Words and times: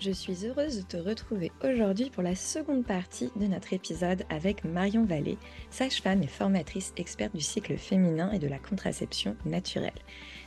Je 0.00 0.10
suis 0.10 0.44
heureuse 0.44 0.78
de 0.78 0.82
te 0.82 0.96
retrouver 0.96 1.52
aujourd'hui 1.62 2.10
pour 2.10 2.22
la 2.22 2.34
seconde 2.34 2.84
partie 2.84 3.30
de 3.36 3.46
notre 3.46 3.72
épisode 3.72 4.24
avec 4.28 4.64
Marion 4.64 5.04
Vallée, 5.04 5.38
sage-femme 5.70 6.22
et 6.22 6.26
formatrice 6.26 6.92
experte 6.96 7.34
du 7.34 7.40
cycle 7.40 7.76
féminin 7.76 8.30
et 8.32 8.40
de 8.40 8.48
la 8.48 8.58
contraception 8.58 9.36
naturelle. 9.46 9.92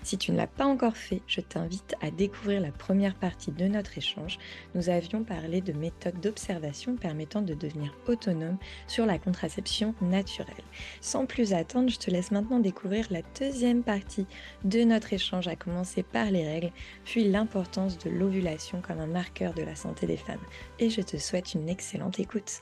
Si 0.04 0.17
tu 0.17 0.31
ne 0.31 0.38
l'as 0.38 0.48
pas 0.48 0.66
encore 0.66 0.95
fait, 0.95 1.22
je 1.28 1.42
t'invite 1.42 1.95
à 2.02 2.12
découvrir 2.12 2.62
la 2.62 2.72
première 2.72 3.16
partie 3.16 3.52
de 3.52 3.66
notre 3.66 3.98
échange. 3.98 4.38
Nous 4.76 4.89
avions 4.89 5.23
parlé 5.23 5.61
de 5.61 5.73
méthodes 5.73 6.20
d'observation 6.22 6.95
permettant 6.95 7.42
de 7.42 7.54
devenir 7.54 7.94
autonome 8.08 8.58
sur 8.88 9.06
la 9.06 9.17
contraception 9.17 9.95
naturelle. 10.02 10.56
Sans 11.02 11.26
plus 11.26 11.54
attendre, 11.54 11.89
je 11.89 11.98
te 11.98 12.11
laisse 12.11 12.32
maintenant 12.32 12.59
découvrir 12.59 13.08
la 13.09 13.22
deuxième 13.39 13.82
partie 13.82 14.28
de 14.64 14.84
notre 14.84 15.14
échange, 15.14 15.48
à 15.48 15.56
commencer 15.56 16.04
par 16.04 16.32
les 16.32 16.48
règles, 16.48 16.72
puis 17.06 17.28
l'importance 17.28 17.98
de 17.98 18.09
l'ovulation 18.09 18.82
comme 18.82 19.00
un 19.00 19.08
marqueur 19.08 19.47
de 19.53 19.64
la 19.64 19.76
santé 19.76 20.08
des 20.08 20.17
femmes. 20.17 20.45
Et 20.80 20.90
je 20.90 21.02
te 21.02 21.17
souhaite 21.17 21.53
une 21.53 21.70
excellente 21.70 22.20
écoute. 22.20 22.62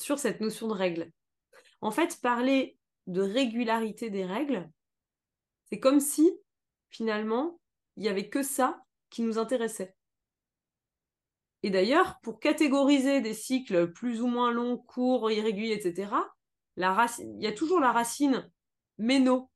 Sur 0.00 0.18
cette 0.18 0.40
notion 0.40 0.68
de 0.68 0.74
règles. 0.74 1.10
En 1.80 1.90
fait, 1.90 2.20
parler 2.20 2.76
de 3.06 3.20
régularité 3.20 4.10
des 4.10 4.24
règles, 4.24 4.68
c'est 5.70 5.80
comme 5.80 6.00
si, 6.00 6.38
finalement, 6.88 7.58
il 7.96 8.02
n'y 8.02 8.08
avait 8.08 8.28
que 8.28 8.42
ça 8.42 8.82
qui 9.10 9.22
nous 9.22 9.38
intéressait. 9.38 9.94
Et 11.62 11.70
d'ailleurs, 11.70 12.18
pour 12.22 12.40
catégoriser 12.40 13.20
des 13.20 13.32
cycles 13.32 13.90
plus 13.92 14.20
ou 14.20 14.26
moins 14.26 14.52
longs, 14.52 14.76
courts, 14.76 15.30
irréguliers, 15.30 15.74
etc., 15.74 16.12
la 16.76 17.06
il 17.18 17.42
y 17.42 17.46
a 17.46 17.52
toujours 17.52 17.80
la 17.80 17.92
racine 17.92 18.50
méno, 18.98 19.50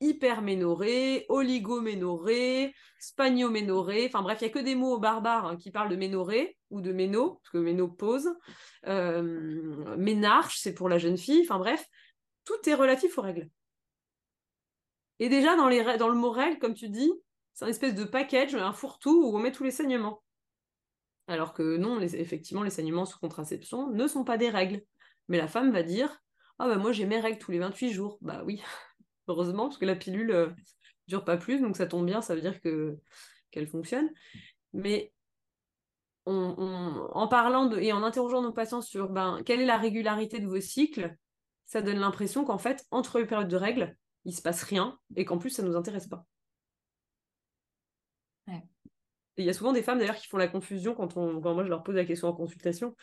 hyperménorrhée, 0.00 1.26
oligoménorrhée, 1.28 2.74
spagnoménorrhée, 3.00 4.06
enfin 4.06 4.22
bref, 4.22 4.38
il 4.40 4.44
n'y 4.44 4.50
a 4.50 4.54
que 4.54 4.58
des 4.58 4.74
mots 4.74 4.98
barbares 4.98 5.46
hein, 5.46 5.56
qui 5.56 5.70
parlent 5.70 5.88
de 5.88 5.96
ménorrhée 5.96 6.56
ou 6.70 6.80
de 6.80 6.92
méno, 6.92 7.40
parce 7.42 7.50
que 7.50 7.58
ménopause, 7.58 8.28
euh, 8.86 9.96
ménarche, 9.96 10.58
c'est 10.60 10.74
pour 10.74 10.88
la 10.88 10.98
jeune 10.98 11.18
fille, 11.18 11.42
enfin 11.42 11.58
bref, 11.58 11.86
tout 12.44 12.68
est 12.68 12.74
relatif 12.74 13.18
aux 13.18 13.22
règles. 13.22 13.48
Et 15.20 15.28
déjà, 15.28 15.56
dans 15.56 15.68
le 15.68 16.14
mot 16.14 16.30
règle, 16.30 16.58
comme 16.58 16.74
tu 16.74 16.88
dis, 16.88 17.12
c'est 17.54 17.64
un 17.64 17.68
espèce 17.68 17.94
de 17.94 18.04
package, 18.04 18.54
un 18.54 18.72
fourre-tout 18.72 19.24
où 19.24 19.36
on 19.36 19.40
met 19.40 19.50
tous 19.50 19.64
les 19.64 19.72
saignements. 19.72 20.22
Alors 21.26 21.52
que 21.52 21.76
non, 21.76 22.00
effectivement, 22.00 22.62
les 22.62 22.70
saignements 22.70 23.04
sous 23.04 23.18
contraception 23.18 23.90
ne 23.90 24.06
sont 24.06 24.24
pas 24.24 24.38
des 24.38 24.48
règles. 24.48 24.80
Mais 25.28 25.36
la 25.36 25.48
femme 25.48 25.72
va 25.72 25.82
dire 25.82 26.22
Ah, 26.58 26.68
bah 26.68 26.78
moi 26.78 26.92
j'ai 26.92 27.04
mes 27.04 27.20
règles 27.20 27.38
tous 27.38 27.50
les 27.50 27.58
28 27.58 27.92
jours. 27.92 28.18
Bah 28.22 28.42
oui, 28.46 28.62
heureusement, 29.28 29.64
parce 29.64 29.78
que 29.78 29.84
la 29.84 29.96
pilule 29.96 30.30
euh, 30.30 30.50
dure 31.06 31.24
pas 31.24 31.36
plus, 31.36 31.60
donc 31.60 31.76
ça 31.76 31.86
tombe 31.86 32.06
bien, 32.06 32.20
ça 32.22 32.34
veut 32.34 32.40
dire 32.40 32.60
que 32.60 32.96
qu'elle 33.50 33.66
fonctionne. 33.66 34.10
Mais 34.72 35.12
en 36.26 37.26
parlant 37.28 37.70
et 37.72 37.90
en 37.92 38.02
interrogeant 38.02 38.42
nos 38.42 38.52
patients 38.52 38.82
sur 38.82 39.08
ben, 39.08 39.40
quelle 39.46 39.60
est 39.60 39.66
la 39.66 39.78
régularité 39.78 40.40
de 40.40 40.46
vos 40.46 40.60
cycles, 40.60 41.16
ça 41.64 41.80
donne 41.80 41.98
l'impression 41.98 42.44
qu'en 42.44 42.58
fait, 42.58 42.86
entre 42.90 43.18
les 43.18 43.26
périodes 43.26 43.48
de 43.48 43.56
règles, 43.56 43.96
il 44.26 44.34
se 44.34 44.42
passe 44.42 44.62
rien 44.62 44.98
et 45.16 45.24
qu'en 45.24 45.38
plus 45.38 45.50
ça 45.50 45.62
nous 45.62 45.76
intéresse 45.76 46.06
pas. 46.06 46.26
il 49.38 49.44
y 49.44 49.50
a 49.50 49.54
souvent 49.54 49.72
des 49.72 49.82
femmes 49.82 49.98
d'ailleurs 49.98 50.16
qui 50.16 50.26
font 50.26 50.36
la 50.36 50.48
confusion 50.48 50.94
quand, 50.94 51.16
on, 51.16 51.40
moi 51.40 51.64
je 51.64 51.68
leur 51.68 51.82
pose 51.82 51.94
la 51.94 52.04
question 52.04 52.28
en 52.28 52.34
consultation. 52.34 52.96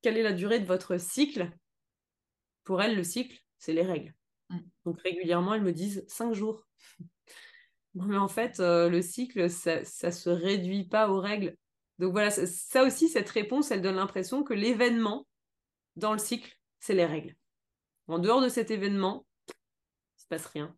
Quelle 0.00 0.16
est 0.16 0.22
la 0.22 0.32
durée 0.32 0.60
de 0.60 0.66
votre 0.66 0.98
cycle? 0.98 1.50
Pour 2.64 2.80
elles, 2.80 2.96
le 2.96 3.02
cycle, 3.02 3.36
c'est 3.58 3.72
les 3.72 3.82
règles. 3.82 4.14
Mm. 4.50 4.58
Donc 4.84 5.00
régulièrement, 5.00 5.54
elles 5.54 5.62
me 5.62 5.72
disent 5.72 6.04
cinq 6.08 6.32
jours. 6.32 6.66
mais 7.94 8.16
en 8.16 8.28
fait, 8.28 8.60
euh, 8.60 8.88
le 8.88 9.02
cycle, 9.02 9.48
ça 9.50 9.80
ne 9.80 10.10
se 10.10 10.30
réduit 10.30 10.84
pas 10.84 11.10
aux 11.10 11.20
règles. 11.20 11.56
Donc 11.98 12.12
voilà, 12.12 12.30
ça 12.30 12.82
aussi, 12.82 13.08
cette 13.08 13.30
réponse, 13.30 13.70
elle 13.70 13.80
donne 13.80 13.96
l'impression 13.96 14.44
que 14.44 14.52
l'événement 14.52 15.26
dans 15.96 16.12
le 16.12 16.18
cycle, 16.18 16.54
c'est 16.78 16.94
les 16.94 17.06
règles. 17.06 17.34
En 18.06 18.18
dehors 18.18 18.42
de 18.42 18.48
cet 18.48 18.70
événement, 18.70 19.24
passe 20.28 20.46
rien. 20.46 20.74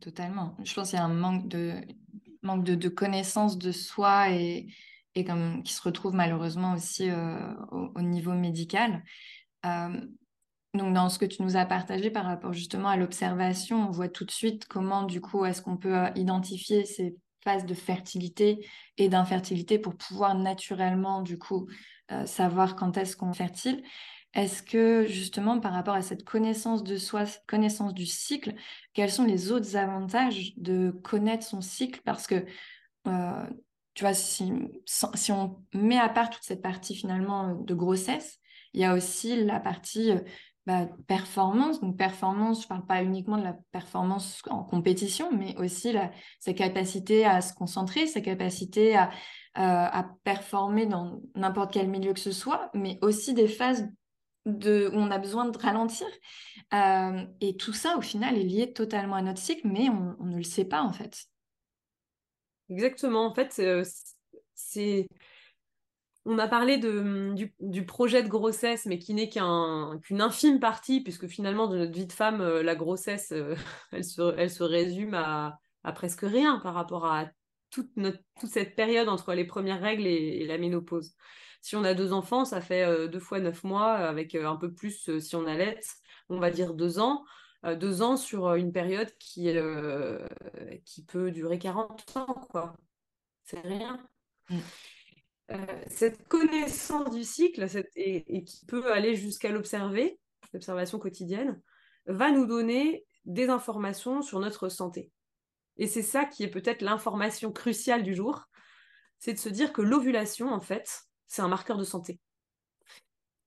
totalement. 0.00 0.56
Je 0.62 0.74
pense 0.74 0.90
qu'il 0.90 0.98
y 0.98 1.02
a 1.02 1.04
un 1.04 1.14
manque 1.14 1.48
de, 1.48 1.80
manque 2.42 2.64
de, 2.64 2.88
connaissance 2.88 3.58
de 3.58 3.72
soi 3.72 4.30
et, 4.30 4.68
et 5.14 5.24
comme, 5.24 5.62
qui 5.62 5.72
se 5.72 5.82
retrouve 5.82 6.14
malheureusement 6.14 6.74
aussi 6.74 7.10
euh, 7.10 7.54
au, 7.70 8.02
niveau 8.02 8.32
médical. 8.32 9.02
Euh, 9.66 10.00
donc, 10.78 10.94
dans 10.94 11.08
ce 11.08 11.18
que 11.18 11.26
tu 11.26 11.42
nous 11.42 11.56
as 11.56 11.66
partagé 11.66 12.10
par 12.10 12.24
rapport 12.24 12.52
justement 12.52 12.88
à 12.88 12.96
l'observation, 12.96 13.88
on 13.88 13.90
voit 13.90 14.08
tout 14.08 14.24
de 14.24 14.30
suite 14.30 14.66
comment, 14.66 15.02
du 15.02 15.20
coup, 15.20 15.44
est-ce 15.44 15.60
qu'on 15.60 15.76
peut 15.76 15.96
euh, 15.96 16.10
identifier 16.14 16.84
ces 16.84 17.16
phases 17.44 17.66
de 17.66 17.74
fertilité 17.74 18.66
et 18.96 19.08
d'infertilité 19.08 19.78
pour 19.78 19.96
pouvoir 19.96 20.34
naturellement, 20.34 21.22
du 21.22 21.38
coup, 21.38 21.68
savoir 22.24 22.74
quand 22.74 22.96
est-ce 22.96 23.16
qu'on 23.16 23.32
est 23.32 23.36
fertile. 23.36 23.82
Est-ce 24.34 24.62
que 24.62 25.06
justement 25.06 25.58
par 25.58 25.72
rapport 25.72 25.94
à 25.94 26.02
cette 26.02 26.24
connaissance 26.24 26.84
de 26.84 26.96
soi, 26.96 27.24
connaissance 27.46 27.94
du 27.94 28.06
cycle, 28.06 28.54
quels 28.92 29.10
sont 29.10 29.24
les 29.24 29.50
autres 29.52 29.76
avantages 29.76 30.52
de 30.56 30.90
connaître 31.02 31.46
son 31.46 31.60
cycle? 31.60 32.00
Parce 32.04 32.26
que, 32.26 32.44
euh, 33.06 33.46
tu 33.94 34.04
vois, 34.04 34.14
si, 34.14 34.52
si, 34.84 35.32
on 35.32 35.64
met 35.74 35.98
à 35.98 36.08
part 36.08 36.30
toute 36.30 36.44
cette 36.44 36.62
partie 36.62 36.94
finalement 36.94 37.54
de 37.54 37.74
grossesse, 37.74 38.38
il 38.74 38.82
y 38.82 38.84
a 38.84 38.94
aussi 38.94 39.44
la 39.44 39.60
partie 39.60 40.12
euh, 40.12 40.20
bah, 40.68 40.86
performance. 41.06 41.80
Donc 41.80 41.96
performance, 41.96 42.58
je 42.60 42.66
ne 42.66 42.68
parle 42.68 42.84
pas 42.84 43.02
uniquement 43.02 43.38
de 43.38 43.42
la 43.42 43.56
performance 43.72 44.42
en 44.50 44.64
compétition, 44.64 45.32
mais 45.32 45.56
aussi 45.56 45.96
sa 46.40 46.52
capacité 46.52 47.24
à 47.24 47.40
se 47.40 47.54
concentrer, 47.54 48.06
sa 48.06 48.20
capacité 48.20 48.94
à, 48.94 49.08
euh, 49.08 49.08
à 49.56 50.10
performer 50.24 50.84
dans 50.84 51.22
n'importe 51.34 51.72
quel 51.72 51.88
milieu 51.88 52.12
que 52.12 52.20
ce 52.20 52.32
soit, 52.32 52.70
mais 52.74 52.98
aussi 53.00 53.32
des 53.32 53.48
phases 53.48 53.88
de, 54.44 54.90
où 54.92 54.98
on 54.98 55.10
a 55.10 55.16
besoin 55.16 55.48
de 55.48 55.56
ralentir. 55.56 56.06
Euh, 56.74 57.24
et 57.40 57.56
tout 57.56 57.72
ça, 57.72 57.96
au 57.96 58.02
final, 58.02 58.36
est 58.36 58.44
lié 58.44 58.70
totalement 58.70 59.16
à 59.16 59.22
notre 59.22 59.40
cycle, 59.40 59.66
mais 59.66 59.88
on, 59.88 60.22
ne 60.22 60.36
le 60.36 60.42
sait 60.42 60.66
pas, 60.66 60.82
en 60.82 60.92
fait. 60.92 61.24
Exactement. 62.68 63.24
En 63.24 63.34
fait, 63.34 63.58
c'est... 64.54 65.08
On 66.30 66.38
a 66.38 66.46
parlé 66.46 66.76
de, 66.76 67.34
du, 67.58 67.86
projet 67.86 68.22
de 68.22 68.28
grossesse, 68.28 68.84
mais 68.84 68.98
qui 68.98 69.14
n'est 69.14 69.30
qu'une 69.30 70.20
infime 70.20 70.60
partie, 70.60 71.00
puisque 71.00 71.26
finalement, 71.26 71.68
de 71.68 71.78
notre 71.78 71.92
vie 71.92 72.06
de 72.06 72.12
femme, 72.12 72.42
euh, 72.42 72.62
la 72.62 72.74
grossesse, 72.74 73.32
euh, 73.32 73.56
elle, 73.92 74.04
se, 74.04 74.62
résume 74.62 75.14
à, 75.14 75.58
presque 75.94 76.20
rien 76.20 76.58
par 76.58 76.74
rapport 76.74 77.06
à 77.06 77.30
toute, 77.70 77.88
cette 78.46 78.76
période 78.76 79.08
entre 79.08 79.32
les 79.32 79.46
premières 79.46 79.80
règles 79.80 80.06
et 80.06 80.46
la 80.46 80.58
ménopause. 80.58 81.14
Si 81.62 81.76
on 81.76 81.84
a 81.84 81.94
deux 81.94 82.12
enfants, 82.12 82.44
ça 82.44 82.60
fait 82.60 82.84
euh, 82.84 83.08
deux 83.08 83.20
fois 83.20 83.40
neuf 83.40 83.64
mois, 83.64 83.94
avec 83.94 84.34
un 84.34 84.56
peu 84.56 84.70
plus 84.74 85.18
si 85.20 85.34
on 85.34 85.46
allait, 85.46 85.80
on 86.28 86.38
va 86.38 86.50
dire 86.50 86.74
deux 86.74 86.98
ans. 86.98 87.24
deux 87.64 88.02
ans 88.02 88.18
sur 88.18 88.52
une 88.52 88.72
période 88.72 89.10
qui, 89.18 89.50
peut 91.06 91.30
durer 91.30 91.58
40 91.58 92.16
ans, 92.18 92.46
quoi. 92.50 92.76
C'est 93.44 93.60
rien. 93.60 93.98
Mm. 95.48 95.54
cette 95.88 96.28
connaissance 96.28 97.10
du 97.10 97.24
cycle 97.24 97.66
et, 97.96 98.44
qui 98.44 98.66
peut 98.66 98.92
aller 98.92 99.16
jusqu'à 99.16 99.50
l'observer, 99.50 100.20
l'observation 100.52 100.98
quotidienne, 100.98 101.60
va 102.06 102.30
nous 102.30 102.46
donner 102.46 103.06
des 103.24 103.48
informations 103.48 104.22
sur 104.22 104.40
notre 104.40 104.68
santé. 104.68 105.10
Et 105.76 105.86
c'est 105.86 106.02
ça 106.02 106.24
qui 106.24 106.42
est 106.42 106.50
peut-être 106.50 106.82
l'information 106.82 107.52
cruciale 107.52 108.02
du 108.02 108.14
jour, 108.14 108.44
c'est 109.18 109.32
de 109.32 109.38
se 109.38 109.48
dire 109.48 109.72
que 109.72 109.82
l'ovulation, 109.82 110.52
en 110.52 110.60
fait, 110.60 111.02
c'est 111.26 111.42
un 111.42 111.48
marqueur 111.48 111.78
de 111.78 111.84
santé. 111.84 112.20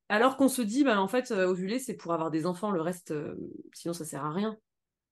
Alors 0.10 0.38
qu'on 0.38 0.50
se 0.50 0.62
dit, 0.62 0.84
bah, 0.84 1.00
en 1.00 1.08
fait, 1.08 1.32
euh, 1.32 1.48
ovuler, 1.48 1.80
c'est 1.80 1.96
pour 1.96 2.14
avoir 2.14 2.32
des 2.32 2.46
enfants, 2.46 2.72
le 2.72 2.82
reste, 2.82 3.12
euh, 3.12 3.36
sinon 3.74 3.94
ça 3.94 4.06
sert 4.06 4.26
à 4.26 4.32
rien. 4.32 4.58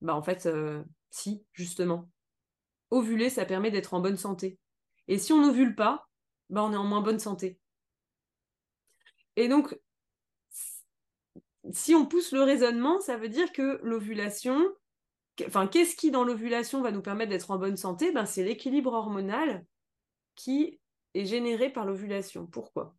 Bah, 0.02 0.14
en 0.14 0.22
fait, 0.22 0.46
euh, 0.46 0.84
si, 1.10 1.46
justement. 1.54 2.10
Ovuler, 2.92 3.30
ça 3.30 3.46
permet 3.46 3.72
d'être 3.72 3.94
en 3.94 4.02
bonne 4.02 4.18
santé. 4.18 4.60
Et 5.08 5.18
si 5.18 5.32
on 5.32 5.42
n'ovule 5.42 5.76
pas, 5.76 6.09
bah, 6.50 6.64
on 6.64 6.74
est 6.74 6.78
en 6.78 6.84
moins 6.84 7.02
bonne 7.02 7.20
santé. 7.20 7.60
Et 9.36 9.48
donc, 9.48 9.78
si 11.72 11.96
on 11.96 12.06
pousse 12.06 12.32
le 12.32 12.44
raisonnement, 12.44 13.00
ça 13.00 13.18
veut 13.18 13.30
dire 13.30 13.52
que 13.52 13.80
l'ovulation, 13.84 14.68
enfin, 15.46 15.68
qu'est-ce 15.68 15.96
qui 15.96 16.12
dans 16.12 16.24
l'ovulation 16.24 16.82
va 16.82 16.92
nous 16.92 17.02
permettre 17.02 17.32
d'être 17.32 17.52
en 17.52 17.58
bonne 17.58 17.78
santé? 17.78 18.12
Ben, 18.12 18.26
C'est 18.26 18.44
l'équilibre 18.44 18.94
hormonal 18.94 19.66
qui 20.36 20.80
est 21.14 21.26
généré 21.26 21.70
par 21.72 21.86
l'ovulation. 21.86 22.48
Pourquoi? 22.48 22.96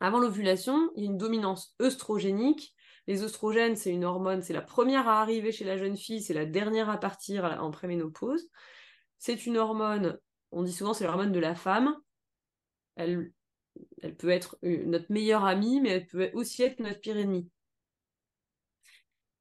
Avant 0.00 0.18
l'ovulation, 0.18 0.90
il 0.96 1.04
y 1.04 1.06
a 1.06 1.10
une 1.10 1.18
dominance 1.18 1.74
œstrogénique. 1.80 2.74
Les 3.06 3.22
œstrogènes, 3.22 3.76
c'est 3.76 3.90
une 3.90 4.04
hormone, 4.04 4.42
c'est 4.42 4.52
la 4.52 4.62
première 4.62 5.08
à 5.08 5.20
arriver 5.20 5.52
chez 5.52 5.64
la 5.64 5.76
jeune 5.76 5.96
fille, 5.96 6.22
c'est 6.22 6.34
la 6.34 6.46
dernière 6.46 6.88
à 6.88 6.98
partir 6.98 7.44
en 7.60 7.70
préménopause. 7.70 8.48
C'est 9.18 9.46
une 9.46 9.58
hormone, 9.58 10.18
on 10.52 10.62
dit 10.62 10.72
souvent 10.72 10.94
c'est 10.94 11.04
l'hormone 11.04 11.32
de 11.32 11.40
la 11.40 11.54
femme. 11.54 11.96
Elle, 12.96 13.32
peut 14.18 14.30
être 14.30 14.56
notre 14.62 15.12
meilleure 15.12 15.44
amie, 15.44 15.80
mais 15.80 15.90
elle 15.90 16.06
peut 16.06 16.30
aussi 16.34 16.62
être 16.62 16.78
notre 16.80 17.00
pire 17.00 17.16
ennemi. 17.16 17.50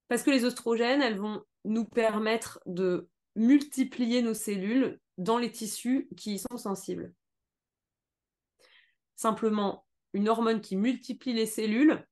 Parce 0.08 0.24
que 0.24 0.32
les 0.32 0.46
oestrogènes, 0.46 1.02
elles 1.02 1.20
vont 1.20 1.44
nous 1.66 1.86
permettre 1.86 2.60
de 2.66 3.10
multiplier 3.36 4.22
nos 4.22 4.34
cellules 4.34 5.00
dans 5.18 5.38
les 5.38 5.52
tissus 5.52 6.08
qui 6.18 6.36
y 6.36 6.40
sont 6.40 6.58
sensibles. 6.58 7.14
Simplement, 9.16 9.86
une 10.14 10.30
hormone 10.30 10.62
qui 10.62 10.76
multiplie 10.76 11.34
les 11.34 11.46
cellules, 11.46 12.06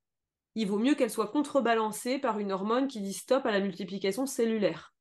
il 0.55 0.67
vaut 0.67 0.79
mieux 0.79 0.95
qu'elle 0.95 1.11
soit 1.11 1.31
contrebalancée 1.31 2.19
par 2.19 2.39
une 2.39 2.51
hormone 2.51 2.87
qui 2.87 3.01
dit 3.01 3.13
stop 3.13 3.45
à 3.45 3.51
la 3.51 3.59
multiplication 3.59 4.25
cellulaire. 4.25 4.93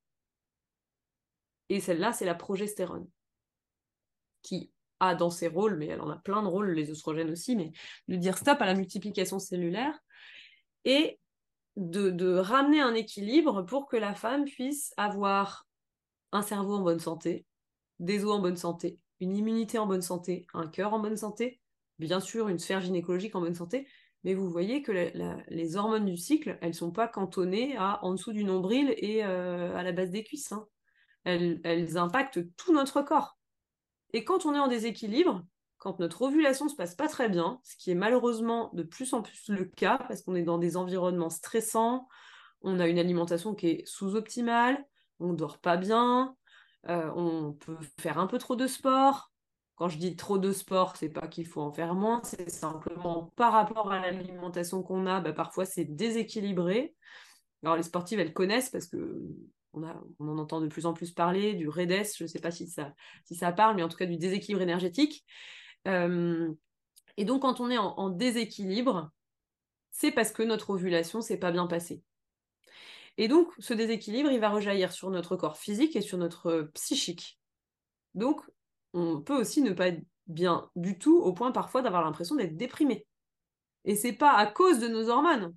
Et 1.68 1.80
celle-là, 1.80 2.12
c'est 2.12 2.24
la 2.24 2.34
progestérone, 2.34 3.08
qui 4.42 4.72
dans 5.00 5.30
ses 5.30 5.48
rôles, 5.48 5.76
mais 5.76 5.86
elle 5.86 6.00
en 6.00 6.10
a 6.10 6.16
plein 6.16 6.42
de 6.42 6.48
rôles, 6.48 6.70
les 6.72 6.90
oestrogènes 6.90 7.30
aussi, 7.30 7.56
mais 7.56 7.72
de 8.08 8.16
dire 8.16 8.36
stop 8.36 8.60
à 8.60 8.66
la 8.66 8.74
multiplication 8.74 9.38
cellulaire. 9.38 9.98
Et 10.84 11.18
de, 11.76 12.36
ramener 12.36 12.80
un 12.80 12.94
équilibre 12.94 13.62
pour 13.62 13.86
que 13.86 13.96
la 13.96 14.14
femme 14.14 14.44
puisse 14.44 14.92
avoir 14.96 15.66
un 16.32 16.42
cerveau 16.42 16.74
en 16.74 16.82
bonne 16.82 17.00
santé, 17.00 17.46
des 17.98 18.24
os 18.24 18.32
en 18.32 18.40
bonne 18.40 18.56
santé, 18.56 18.98
une 19.20 19.36
immunité 19.36 19.78
en 19.78 19.86
bonne 19.86 20.02
santé, 20.02 20.46
un 20.54 20.68
cœur 20.68 20.92
en 20.92 21.00
bonne 21.00 21.16
santé, 21.16 21.60
bien 21.98 22.20
sûr 22.20 22.48
une 22.48 22.58
sphère 22.58 22.80
gynécologique 22.80 23.34
en 23.34 23.40
bonne 23.40 23.54
santé, 23.54 23.86
mais 24.24 24.34
vous 24.34 24.50
voyez 24.50 24.82
que 24.82 24.92
les 25.48 25.76
hormones 25.76 26.04
du 26.04 26.16
cycle, 26.16 26.58
elles 26.60 26.70
ne 26.70 26.74
sont 26.74 26.90
pas 26.90 27.08
cantonnées 27.08 27.76
à 27.76 28.04
en 28.04 28.12
dessous 28.12 28.32
du 28.32 28.44
nombril 28.44 28.94
et 28.98 29.24
euh, 29.24 29.74
à 29.74 29.82
la 29.82 29.92
base 29.92 30.10
des 30.10 30.22
cuisses. 30.22 30.52
Hein. 30.52 30.66
Elles 31.24 31.96
impactent 31.96 32.40
tout 32.56 32.74
notre 32.74 33.00
corps. 33.02 33.39
Et 34.12 34.24
quand 34.24 34.46
on 34.46 34.54
est 34.54 34.58
en 34.58 34.68
déséquilibre, 34.68 35.44
quand 35.78 35.98
notre 35.98 36.22
ovulation 36.22 36.68
se 36.68 36.76
passe 36.76 36.94
pas 36.94 37.08
très 37.08 37.28
bien, 37.28 37.58
ce 37.64 37.76
qui 37.76 37.90
est 37.90 37.94
malheureusement 37.94 38.70
de 38.74 38.82
plus 38.82 39.12
en 39.14 39.22
plus 39.22 39.48
le 39.48 39.64
cas 39.64 39.98
parce 39.98 40.22
qu'on 40.22 40.34
est 40.34 40.42
dans 40.42 40.58
des 40.58 40.76
environnements 40.76 41.30
stressants, 41.30 42.06
on 42.62 42.78
a 42.80 42.86
une 42.86 42.98
alimentation 42.98 43.54
qui 43.54 43.68
est 43.68 43.86
sous-optimale, 43.86 44.84
on 45.20 45.32
dort 45.32 45.58
pas 45.58 45.78
bien, 45.78 46.36
euh, 46.88 47.10
on 47.16 47.52
peut 47.52 47.78
faire 47.98 48.18
un 48.18 48.26
peu 48.26 48.38
trop 48.38 48.56
de 48.56 48.66
sport. 48.66 49.32
Quand 49.76 49.88
je 49.88 49.96
dis 49.96 50.14
trop 50.16 50.36
de 50.36 50.52
sport, 50.52 50.96
c'est 50.96 51.08
pas 51.08 51.26
qu'il 51.26 51.46
faut 51.46 51.62
en 51.62 51.72
faire 51.72 51.94
moins, 51.94 52.20
c'est 52.24 52.50
simplement 52.50 53.32
par 53.36 53.52
rapport 53.52 53.90
à 53.90 54.00
l'alimentation 54.00 54.82
qu'on 54.82 55.06
a, 55.06 55.20
bah, 55.20 55.32
parfois 55.32 55.64
c'est 55.64 55.86
déséquilibré. 55.86 56.94
Alors 57.62 57.76
les 57.76 57.82
sportives, 57.82 58.20
elles 58.20 58.34
connaissent 58.34 58.68
parce 58.68 58.86
que 58.86 59.22
on, 59.72 59.84
en 59.84 60.38
entend 60.38 60.60
de 60.60 60.68
plus 60.68 60.86
en 60.86 60.92
plus 60.92 61.12
parler, 61.12 61.54
du 61.54 61.68
REDES, 61.68 62.16
je 62.16 62.24
ne 62.24 62.28
sais 62.28 62.40
pas 62.40 62.50
si 62.50 62.68
ça, 62.68 63.52
parle, 63.52 63.76
mais 63.76 63.82
en 63.82 63.88
tout 63.88 63.96
cas 63.96 64.06
du 64.06 64.16
déséquilibre 64.16 64.62
énergétique. 64.62 65.24
Et 67.16 67.24
donc, 67.24 67.42
quand 67.42 67.60
on 67.60 67.70
est 67.70 67.78
en, 67.78 68.08
déséquilibre, 68.08 69.10
c'est 69.90 70.10
parce 70.10 70.32
que 70.32 70.42
notre 70.42 70.70
ovulation 70.70 71.20
s'est 71.20 71.38
pas 71.38 71.52
bien 71.52 71.66
passée. 71.66 72.02
Et 73.18 73.28
donc, 73.28 73.52
ce 73.58 73.74
déséquilibre, 73.74 74.30
il 74.30 74.40
va 74.40 74.48
rejaillir 74.48 74.92
sur 74.92 75.10
notre 75.10 75.36
corps 75.36 75.58
physique 75.58 75.96
et 75.96 76.00
sur 76.00 76.16
notre 76.16 76.70
psychique. 76.74 77.38
Donc, 78.14 78.40
on 78.94 79.20
peut 79.20 79.38
aussi 79.38 79.62
ne 79.62 79.72
pas 79.72 79.88
être 79.88 80.02
bien 80.26 80.70
du 80.76 80.98
tout, 80.98 81.18
au 81.18 81.32
point 81.32 81.52
parfois 81.52 81.82
d'avoir 81.82 82.02
l'impression 82.02 82.36
d'être 82.36 82.56
déprimé. 82.56 83.06
Et 83.84 83.96
c'est 83.96 84.12
pas 84.12 84.32
à 84.32 84.46
cause 84.46 84.78
de 84.78 84.88
nos 84.88 85.08
hormones 85.08 85.54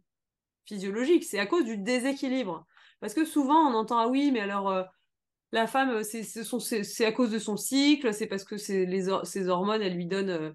physiologiques, 0.66 1.24
c'est 1.24 1.40
à 1.40 1.46
cause 1.46 1.66
du 1.66 1.78
déséquilibre. 1.78 2.66
Parce 3.04 3.14
que 3.14 3.26
souvent, 3.26 3.70
on 3.70 3.74
entend 3.74 4.00
Ah 4.00 4.08
oui, 4.08 4.32
mais 4.32 4.40
alors, 4.40 4.70
euh, 4.70 4.82
la 5.52 5.68
femme, 5.68 5.90
euh, 5.90 6.04
c'est 6.04 7.06
à 7.06 7.12
cause 7.12 7.32
de 7.32 7.38
son 7.38 7.58
cycle, 7.58 8.14
c'est 8.14 8.28
parce 8.28 8.46
que 8.46 8.56
ses 8.56 9.50
hormones, 9.50 9.82
elles 9.82 9.96
lui 9.96 10.06
donnent 10.06 10.30
euh, 10.30 10.54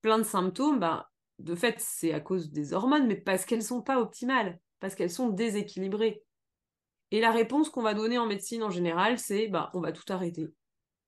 plein 0.00 0.16
de 0.16 0.22
symptômes. 0.22 0.78
Bah, 0.78 1.10
de 1.38 1.54
fait, 1.54 1.74
c'est 1.80 2.14
à 2.14 2.20
cause 2.20 2.50
des 2.50 2.72
hormones, 2.72 3.06
mais 3.06 3.16
parce 3.16 3.44
qu'elles 3.44 3.58
ne 3.58 3.64
sont 3.64 3.82
pas 3.82 4.00
optimales, 4.00 4.58
parce 4.80 4.94
qu'elles 4.94 5.10
sont 5.10 5.28
déséquilibrées. 5.28 6.22
Et 7.10 7.20
la 7.20 7.30
réponse 7.30 7.68
qu'on 7.68 7.82
va 7.82 7.92
donner 7.92 8.16
en 8.16 8.24
médecine 8.24 8.62
en 8.62 8.70
général, 8.70 9.18
c'est 9.18 9.48
bah, 9.48 9.70
on 9.74 9.80
va 9.80 9.92
tout 9.92 10.10
arrêter. 10.10 10.48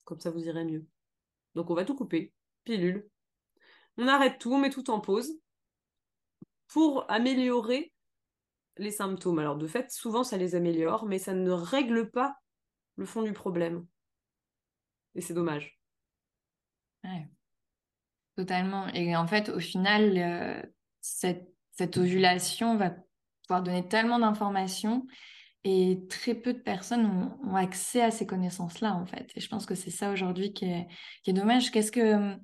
Comme 0.04 0.20
ça, 0.20 0.31
vous 0.31 0.44
irez 0.44 0.66
mieux. 0.66 0.84
Donc, 1.54 1.70
on 1.70 1.75
va 1.75 1.86
tout 1.86 1.96
couper. 1.96 2.34
Pilule. 2.64 3.08
On 3.96 4.06
arrête 4.06 4.38
tout, 4.38 4.52
on 4.52 4.58
met 4.58 4.69
tout 4.69 4.90
en 4.90 5.00
pause 5.00 5.32
pour 6.69 7.10
améliorer 7.10 7.94
les 8.76 8.90
symptômes. 8.90 9.38
Alors, 9.38 9.56
de 9.56 9.66
fait, 9.66 9.90
souvent, 9.90 10.24
ça 10.24 10.36
les 10.36 10.54
améliore, 10.54 11.06
mais 11.06 11.18
ça 11.18 11.34
ne 11.34 11.50
règle 11.50 12.10
pas 12.10 12.36
le 12.96 13.06
fond 13.06 13.22
du 13.22 13.32
problème. 13.32 13.86
Et 15.14 15.20
c'est 15.20 15.34
dommage. 15.34 15.78
Totalement. 18.36 18.88
Et 18.88 19.14
en 19.16 19.26
fait, 19.26 19.48
au 19.48 19.60
final, 19.60 20.14
euh, 20.16 20.62
cette, 21.00 21.46
ovulation 21.96 22.76
va 22.76 22.94
pouvoir 23.42 23.62
donner 23.62 23.86
tellement 23.86 24.18
d'informations 24.18 25.06
et 25.64 26.00
très 26.08 26.34
peu 26.34 26.52
de 26.52 26.58
personnes 26.58 27.06
ont, 27.42 27.54
accès 27.54 28.02
à 28.02 28.10
ces 28.10 28.26
connaissances-là, 28.26 28.94
en 28.94 29.06
fait. 29.06 29.30
Et 29.36 29.40
je 29.40 29.48
pense 29.48 29.66
que 29.66 29.74
c'est 29.74 29.90
ça 29.90 30.10
aujourd'hui 30.10 30.52
qui 30.52 30.66
est, 30.66 30.88
qui 31.22 31.30
est 31.30 31.34
dommage. 31.34 31.70
Qu'est-ce 31.70 31.92
que, 31.92 32.36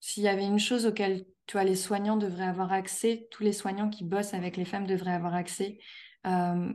s'il 0.00 0.22
y 0.22 0.28
avait 0.28 0.46
une 0.46 0.58
chose 0.58 0.86
auquel 0.86 1.24
tu 1.46 1.58
les 1.64 1.76
soignants 1.76 2.16
devraient 2.16 2.44
avoir 2.44 2.72
accès, 2.72 3.28
tous 3.30 3.42
les 3.42 3.52
soignants 3.52 3.90
qui 3.90 4.04
bossent 4.04 4.34
avec 4.34 4.56
les 4.56 4.64
femmes 4.64 4.86
devraient 4.86 5.12
avoir 5.12 5.34
accès, 5.34 5.78
euh, 6.26 6.72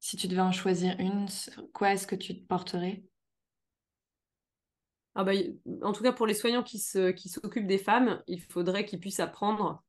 si 0.00 0.16
tu 0.16 0.28
devais 0.28 0.40
en 0.40 0.52
choisir 0.52 0.98
une, 0.98 1.26
quoi 1.72 1.92
est-ce 1.92 2.06
que 2.06 2.16
tu 2.16 2.34
te 2.34 2.46
porterais? 2.46 3.04
Ah 5.14 5.24
bah, 5.24 5.32
En 5.82 5.92
tout 5.92 6.02
cas, 6.02 6.12
pour 6.12 6.26
les 6.26 6.34
soignants 6.34 6.62
qui 6.62 6.78
s'occupent 6.78 7.66
des 7.66 7.78
femmes, 7.78 8.22
il 8.26 8.40
faudrait 8.40 8.86
qu'ils 8.86 9.00
puissent 9.00 9.20
apprendre 9.20 9.82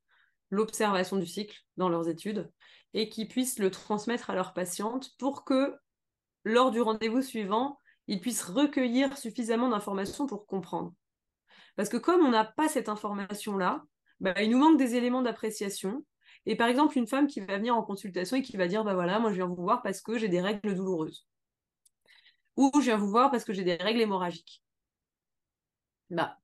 l'observation 0.50 1.16
du 1.16 1.26
cycle 1.26 1.58
dans 1.76 1.88
leurs 1.88 2.08
études 2.08 2.50
et 2.94 3.08
qu'ils 3.08 3.28
puissent 3.28 3.58
le 3.58 3.70
transmettre 3.70 4.30
à 4.30 4.34
leurs 4.34 4.52
patientes 4.52 5.10
pour 5.18 5.44
que, 5.44 5.74
lors 6.44 6.70
du 6.70 6.80
rendez-vous 6.80 7.22
suivant, 7.22 7.78
ils 8.06 8.20
puissent 8.20 8.42
recueillir 8.44 9.16
suffisamment 9.16 9.70
d'informations 9.70 10.26
pour 10.26 10.46
comprendre. 10.46 10.92
Parce 11.76 11.88
que 11.88 11.96
comme 11.96 12.20
on 12.20 12.30
n'a 12.30 12.44
pas 12.44 12.68
cette 12.68 12.88
information-là, 12.88 13.82
bah, 14.20 14.34
il 14.42 14.50
nous 14.50 14.58
manque 14.58 14.78
des 14.78 14.94
éléments 14.94 15.22
d'appréciation 15.22 16.04
et 16.46 16.56
par 16.56 16.68
exemple, 16.68 16.98
une 16.98 17.06
femme 17.06 17.26
qui 17.26 17.40
va 17.40 17.56
venir 17.56 17.76
en 17.76 17.82
consultation 17.82 18.36
et 18.36 18.42
qui 18.42 18.56
va 18.56 18.66
dire, 18.66 18.84
bah 18.84 18.94
voilà, 18.94 19.18
moi 19.20 19.30
je 19.30 19.36
viens 19.36 19.46
vous 19.46 19.56
voir 19.56 19.82
parce 19.82 20.00
que 20.00 20.18
j'ai 20.18 20.28
des 20.28 20.40
règles 20.40 20.74
douloureuses. 20.74 21.26
Ou 22.56 22.70
je 22.74 22.86
viens 22.86 22.96
vous 22.96 23.08
voir 23.08 23.30
parce 23.30 23.44
que 23.44 23.52
j'ai 23.52 23.64
des 23.64 23.76
règles 23.76 24.00
hémorragiques. 24.00 24.62
Bah, 26.10 26.38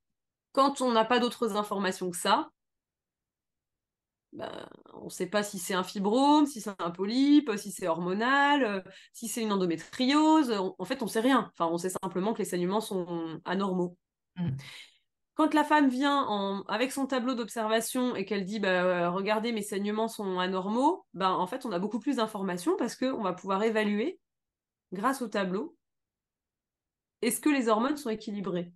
quand 0.52 0.80
on 0.80 0.92
n'a 0.92 1.04
pas 1.04 1.18
d'autres 1.18 1.56
informations 1.56 2.10
que 2.10 2.16
ça, 2.16 2.50
bah, 4.32 4.68
on 4.94 5.06
ne 5.06 5.10
sait 5.10 5.26
pas 5.26 5.42
si 5.42 5.58
c'est 5.58 5.74
un 5.74 5.82
fibrome, 5.82 6.46
si 6.46 6.60
c'est 6.60 6.74
un 6.78 6.90
polype, 6.90 7.50
si 7.56 7.72
c'est 7.72 7.88
hormonal, 7.88 8.64
euh, 8.64 8.80
si 9.12 9.26
c'est 9.26 9.42
une 9.42 9.52
endométriose. 9.52 10.52
en 10.52 10.84
fait, 10.84 11.02
on 11.02 11.06
ne 11.06 11.10
sait 11.10 11.20
rien. 11.20 11.50
Enfin, 11.54 11.70
on 11.72 11.78
sait 11.78 11.90
simplement 11.90 12.32
que 12.34 12.38
les 12.38 12.44
saignements 12.44 12.80
sont 12.80 13.40
anormaux. 13.44 13.96
Mmh. 14.36 14.50
Quand 15.38 15.54
la 15.54 15.62
femme 15.62 15.88
vient 15.88 16.64
avec 16.66 16.90
son 16.90 17.06
tableau 17.06 17.36
d'observation 17.36 18.16
et 18.16 18.24
qu'elle 18.24 18.44
dit 18.44 18.58
bah, 18.58 18.82
euh, 18.82 19.08
regardez 19.08 19.52
mes 19.52 19.62
saignements 19.62 20.08
sont 20.08 20.40
anormaux, 20.40 21.06
ben 21.14 21.30
en 21.30 21.46
fait 21.46 21.64
on 21.64 21.70
a 21.70 21.78
beaucoup 21.78 22.00
plus 22.00 22.16
d'informations 22.16 22.76
parce 22.76 22.96
qu'on 22.96 23.22
va 23.22 23.32
pouvoir 23.32 23.62
évaluer 23.62 24.18
grâce 24.92 25.22
au 25.22 25.28
tableau 25.28 25.76
est-ce 27.22 27.40
que 27.40 27.50
les 27.50 27.68
hormones 27.68 27.96
sont 27.96 28.10
équilibrées? 28.10 28.72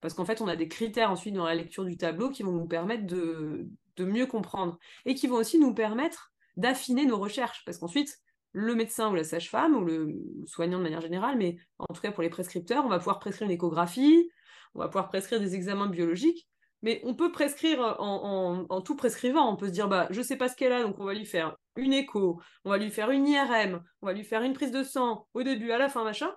Parce 0.00 0.14
qu'en 0.14 0.24
fait 0.24 0.40
on 0.40 0.48
a 0.48 0.56
des 0.56 0.66
critères 0.66 1.10
ensuite 1.10 1.34
dans 1.34 1.44
la 1.44 1.54
lecture 1.54 1.84
du 1.84 1.98
tableau 1.98 2.30
qui 2.30 2.42
vont 2.42 2.52
nous 2.52 2.66
permettre 2.66 3.04
de 3.04 3.68
mieux 3.98 4.26
comprendre 4.26 4.78
et 5.04 5.14
qui 5.14 5.26
vont 5.26 5.36
aussi 5.36 5.58
nous 5.58 5.74
permettre 5.74 6.32
d'affiner 6.56 7.04
nos 7.04 7.18
recherches 7.18 7.66
parce 7.66 7.76
qu'ensuite 7.76 8.18
le 8.52 8.74
médecin 8.74 9.10
ou 9.10 9.14
la 9.14 9.24
sage-femme 9.24 9.76
ou 9.76 9.84
le 9.84 10.14
soignant 10.46 10.78
de 10.78 10.84
manière 10.84 11.02
générale, 11.02 11.36
mais 11.36 11.58
en 11.78 11.92
tout 11.92 12.00
cas 12.00 12.12
pour 12.12 12.22
les 12.22 12.30
prescripteurs, 12.30 12.86
on 12.86 12.88
va 12.88 12.98
pouvoir 12.98 13.18
prescrire 13.18 13.46
une 13.46 13.54
échographie, 13.54 14.30
on 14.74 14.80
va 14.80 14.88
pouvoir 14.88 15.08
prescrire 15.08 15.40
des 15.40 15.54
examens 15.54 15.86
biologiques, 15.86 16.48
Mais 16.82 17.00
on 17.04 17.14
peut 17.14 17.32
prescrire 17.32 17.96
en, 17.98 18.80
tout 18.82 18.96
prescrivant. 18.96 19.50
On 19.50 19.56
peut 19.56 19.68
se 19.68 19.72
dire, 19.72 19.88
bah, 19.88 20.06
je 20.10 20.20
sais 20.20 20.36
pas 20.36 20.48
ce 20.48 20.56
qu'elle 20.56 20.72
a, 20.72 20.82
donc 20.82 20.98
on 20.98 21.04
va 21.04 21.14
lui 21.14 21.26
faire 21.26 21.56
une 21.76 21.92
écho, 21.92 22.40
on 22.64 22.70
va 22.70 22.78
lui 22.78 22.90
faire 22.90 23.10
une 23.10 23.26
IRM, 23.26 23.82
on 24.02 24.06
va 24.06 24.12
lui 24.12 24.24
faire 24.24 24.42
une 24.42 24.52
prise 24.52 24.70
de 24.70 24.82
sang 24.82 25.26
au 25.34 25.42
début, 25.42 25.70
à 25.70 25.78
la 25.78 25.88
fin, 25.88 26.04
machin. 26.04 26.30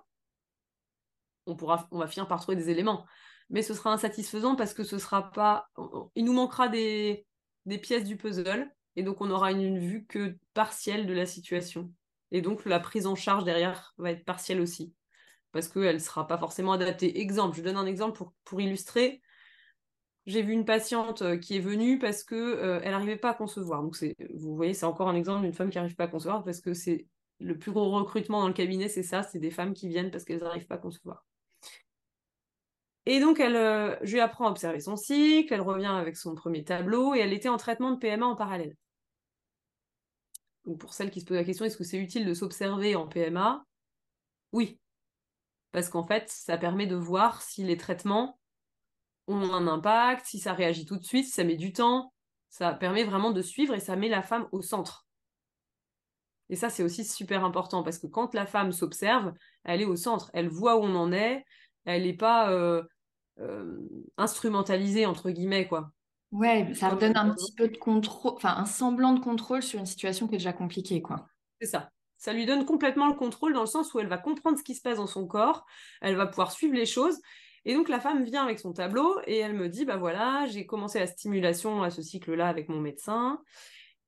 On, 1.46 1.56
pourra, 1.56 1.88
on 1.92 2.00
va 2.00 2.08
finir 2.08 2.28
par 2.28 2.42
trouver 2.42 2.58
des 2.58 2.70
éléments. 2.70 3.06
Mais 3.50 3.62
ce 3.62 3.74
sera 3.74 3.94
insatisfaisant 3.94 4.56
parce 4.56 4.74
que 4.74 4.84
ce 4.84 4.98
sera 4.98 5.32
pas. 5.32 5.68
Il 6.16 6.26
nous 6.26 6.34
manquera 6.34 6.68
des, 6.68 7.26
des 7.66 7.78
pièces 7.78 8.04
du 8.04 8.18
puzzle. 8.18 8.70
Et 8.98 9.04
donc, 9.04 9.22
on 9.22 9.30
aura 9.30 9.52
une 9.52 9.78
vue 9.78 10.06
que 10.06 10.38
partielle 10.54 11.06
de 11.06 11.14
la 11.14 11.26
situation. 11.26 11.94
Et 12.32 12.42
donc, 12.42 12.66
la 12.66 12.80
prise 12.80 13.08
en 13.08 13.16
charge 13.16 13.44
derrière 13.44 13.94
va 13.98 14.12
être 14.12 14.26
partielle 14.26 14.60
aussi. 14.60 14.94
Parce 15.58 15.70
qu'elle 15.70 15.96
ne 15.96 16.00
sera 16.00 16.28
pas 16.28 16.38
forcément 16.38 16.74
adaptée. 16.74 17.20
Exemple, 17.20 17.58
je 17.58 17.64
donne 17.64 17.78
un 17.78 17.88
exemple 17.88 18.16
pour, 18.16 18.32
pour 18.46 18.62
illustrer. 18.62 19.24
J'ai 20.28 20.44
vu 20.44 20.54
une 20.54 20.66
patiente 20.66 21.24
euh, 21.24 21.38
qui 21.38 21.58
est 21.58 21.60
venue 21.60 21.98
parce 21.98 22.24
qu'elle 22.24 22.38
euh, 22.38 22.80
n'arrivait 22.80 23.18
pas 23.18 23.32
à 23.32 23.34
concevoir. 23.34 23.82
Donc, 23.82 23.98
vous 24.36 24.56
voyez, 24.56 24.76
c'est 24.76 24.86
encore 24.86 25.10
un 25.10 25.16
exemple 25.16 25.42
d'une 25.42 25.54
femme 25.54 25.72
qui 25.72 25.78
n'arrive 25.78 25.96
pas 25.96 26.04
à 26.04 26.08
concevoir 26.08 26.44
parce 26.44 26.62
que 26.62 26.76
c'est 26.76 27.08
le 27.40 27.58
plus 27.58 27.72
gros 27.72 27.90
recrutement 27.90 28.42
dans 28.42 28.48
le 28.48 28.54
cabinet, 28.54 28.88
c'est 28.88 29.02
ça, 29.02 29.24
c'est 29.24 29.40
des 29.40 29.50
femmes 29.50 29.74
qui 29.74 29.88
viennent 29.88 30.12
parce 30.12 30.26
qu'elles 30.26 30.44
n'arrivent 30.44 30.68
pas 30.68 30.76
à 30.76 30.78
concevoir. 30.78 31.26
Et 33.08 33.20
donc, 33.20 33.40
elle, 33.40 33.56
euh, 33.56 33.96
je 34.04 34.14
lui 34.14 34.20
apprends 34.20 34.46
à 34.46 34.52
observer 34.52 34.80
son 34.80 34.96
cycle, 34.96 35.52
elle 35.52 35.62
revient 35.62 35.86
avec 35.88 36.18
son 36.18 36.36
premier 36.36 36.64
tableau 36.64 37.16
et 37.16 37.20
elle 37.20 37.34
était 37.34 37.50
en 37.50 37.58
traitement 37.58 37.92
de 37.92 37.98
PMA 37.98 38.28
en 38.28 38.36
parallèle. 38.36 38.76
Donc, 40.66 40.78
pour 40.78 40.94
celles 40.94 41.10
qui 41.10 41.22
se 41.22 41.26
posent 41.26 41.38
la 41.38 41.46
question, 41.46 41.66
est-ce 41.66 41.78
que 41.78 41.84
c'est 41.84 41.98
utile 41.98 42.28
de 42.28 42.34
s'observer 42.36 42.96
en 42.96 43.08
PMA 43.08 43.66
Oui. 44.52 44.78
Parce 45.72 45.90
qu'en 45.90 46.06
fait, 46.06 46.30
ça 46.30 46.58
permet 46.58 46.88
de 46.88 46.96
voir 46.96 47.42
si 47.42 47.64
les 47.64 47.78
traitements 47.78 48.40
ont 49.28 49.54
un 49.54 49.68
impact, 49.68 50.26
si 50.26 50.40
ça 50.40 50.54
réagit 50.54 50.86
tout 50.86 50.98
de 50.98 51.04
suite, 51.04 51.26
si 51.26 51.32
ça 51.32 51.44
met 51.44 51.58
du 51.58 51.74
temps. 51.74 52.14
Ça 52.50 52.74
permet 52.74 53.04
vraiment 53.04 53.32
de 53.32 53.42
suivre 53.42 53.74
et 53.74 53.80
ça 53.80 53.96
met 53.96 54.10
la 54.10 54.22
femme 54.22 54.48
au 54.52 54.62
centre. 54.62 55.06
Et 56.50 56.56
ça, 56.56 56.70
c'est 56.70 56.84
aussi 56.84 57.04
super 57.04 57.44
important 57.44 57.84
parce 57.84 58.00
que 58.00 58.08
quand 58.08 58.34
la 58.34 58.46
femme 58.46 58.72
s'observe, 58.72 59.34
elle 59.66 59.82
est 59.82 59.86
au 59.86 59.98
centre, 59.98 60.32
elle 60.34 60.48
voit 60.48 60.78
où 60.78 60.84
on 60.84 60.96
en 60.96 61.12
est, 61.12 61.44
elle 61.86 62.04
n'est 62.04 62.14
pas 62.16 62.52
euh, 62.52 62.84
euh, 63.40 63.80
instrumentalisée, 64.18 65.06
entre 65.06 65.30
guillemets, 65.30 65.68
quoi. 65.68 65.92
Ouais, 66.32 66.74
ça 66.74 66.90
redonne 66.90 67.16
un 67.16 67.34
petit 67.34 67.54
peu 67.54 67.70
de 67.70 67.78
contrôle, 67.78 68.34
enfin 68.36 68.56
un 68.58 68.66
semblant 68.66 69.14
de 69.14 69.20
contrôle 69.20 69.64
sur 69.64 69.80
une 69.80 69.86
situation 69.86 70.28
qui 70.28 70.36
est 70.36 70.40
déjà 70.40 70.54
compliquée, 70.54 71.02
quoi. 71.02 71.28
C'est 71.62 71.68
ça. 71.68 71.90
Ça 72.18 72.34
lui 72.34 72.46
donne 72.46 72.66
complètement 72.66 73.08
le 73.08 73.14
contrôle 73.14 73.54
dans 73.54 73.62
le 73.62 73.68
sens 73.68 73.94
où 73.94 74.00
elle 74.00 74.08
va 74.08 74.18
comprendre 74.18 74.58
ce 74.58 74.64
qui 74.64 74.76
se 74.76 74.82
passe 74.82 74.98
dans 74.98 75.08
son 75.08 75.28
corps, 75.28 75.66
elle 76.02 76.16
va 76.16 76.26
pouvoir 76.26 76.52
suivre 76.52 76.74
les 76.74 76.86
choses 76.86 77.20
et 77.68 77.74
donc 77.74 77.90
la 77.90 78.00
femme 78.00 78.24
vient 78.24 78.44
avec 78.46 78.60
son 78.60 78.72
tableau 78.72 79.20
et 79.28 79.40
elle 79.40 79.54
me 79.54 79.68
dit, 79.68 79.84
bah 79.84 79.98
voilà, 79.98 80.46
j'ai 80.48 80.66
commencé 80.66 81.00
la 81.00 81.06
stimulation 81.06 81.84
à 81.84 81.90
ce 81.90 82.02
cycle-là 82.02 82.48
avec 82.48 82.70
mon 82.70 82.80
médecin. 82.80 83.42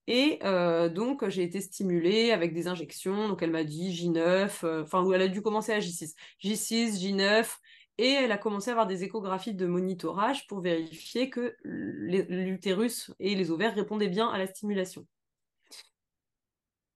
Et 0.07 0.39
euh, 0.43 0.87
donc 0.87 1.27
j'ai 1.27 1.43
été 1.43 1.59
stimulée 1.59 2.31
avec 2.31 2.53
des 2.53 2.69
injections. 2.69 3.27
Donc 3.27 3.43
elle 3.43 3.51
m'a 3.51 3.65
dit 3.65 3.91
J9, 3.91 4.63
euh, 4.63 4.83
enfin 4.83 5.03
où 5.03 5.13
elle 5.13 5.21
a 5.21 5.27
dû 5.27 5.41
commencer 5.41 5.73
à 5.73 5.79
J6. 5.79 6.15
J6, 6.41 7.01
J9. 7.01 7.49
Et 7.97 8.11
elle 8.11 8.31
a 8.31 8.37
commencé 8.37 8.69
à 8.69 8.71
avoir 8.71 8.87
des 8.87 9.03
échographies 9.03 9.53
de 9.53 9.65
monitorage 9.65 10.47
pour 10.47 10.61
vérifier 10.61 11.29
que 11.29 11.53
l'utérus 11.65 13.11
et 13.19 13.35
les 13.35 13.51
ovaires 13.51 13.75
répondaient 13.75 14.07
bien 14.07 14.29
à 14.29 14.37
la 14.37 14.47
stimulation. 14.47 15.05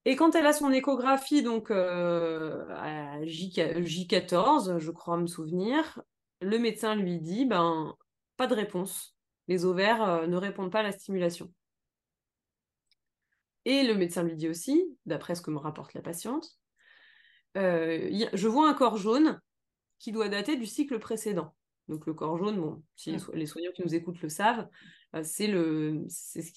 Et 0.05 0.15
quand 0.15 0.35
elle 0.35 0.45
a 0.45 0.53
son 0.53 0.71
échographie, 0.71 1.43
donc 1.43 1.71
euh, 1.71 2.65
à 2.71 3.23
J, 3.25 4.07
14 4.07 4.77
je 4.79 4.91
crois 4.91 5.17
me 5.17 5.27
souvenir, 5.27 6.01
le 6.41 6.59
médecin 6.59 6.95
lui 6.95 7.19
dit 7.19 7.45
ben 7.45 7.95
pas 8.37 8.47
de 8.47 8.55
réponse. 8.55 9.15
Les 9.47 9.65
ovaires 9.65 10.03
euh, 10.03 10.27
ne 10.27 10.37
répondent 10.37 10.71
pas 10.71 10.79
à 10.79 10.83
la 10.83 10.91
stimulation. 10.91 11.51
Et 13.65 13.83
le 13.83 13.95
médecin 13.95 14.23
lui 14.23 14.35
dit 14.35 14.49
aussi, 14.49 14.83
d'après 15.05 15.35
ce 15.35 15.41
que 15.41 15.51
me 15.51 15.57
rapporte 15.57 15.93
la 15.93 16.01
patiente, 16.01 16.57
euh, 17.55 18.27
je 18.33 18.47
vois 18.47 18.69
un 18.69 18.73
corps 18.73 18.97
jaune 18.97 19.39
qui 19.99 20.11
doit 20.11 20.27
dater 20.27 20.57
du 20.57 20.65
cycle 20.65 20.99
précédent. 20.99 21.55
Donc 21.87 22.05
le 22.05 22.13
corps 22.13 22.37
jaune, 22.37 22.59
bon, 22.59 22.83
si 22.95 23.15
les, 23.33 23.45
soignants 23.45 23.71
qui 23.73 23.83
nous 23.83 23.95
écoutent 23.95 24.21
le 24.21 24.29
savent, 24.29 24.67
euh, 25.15 25.21
c'est 25.23 25.47
le, 25.47 26.05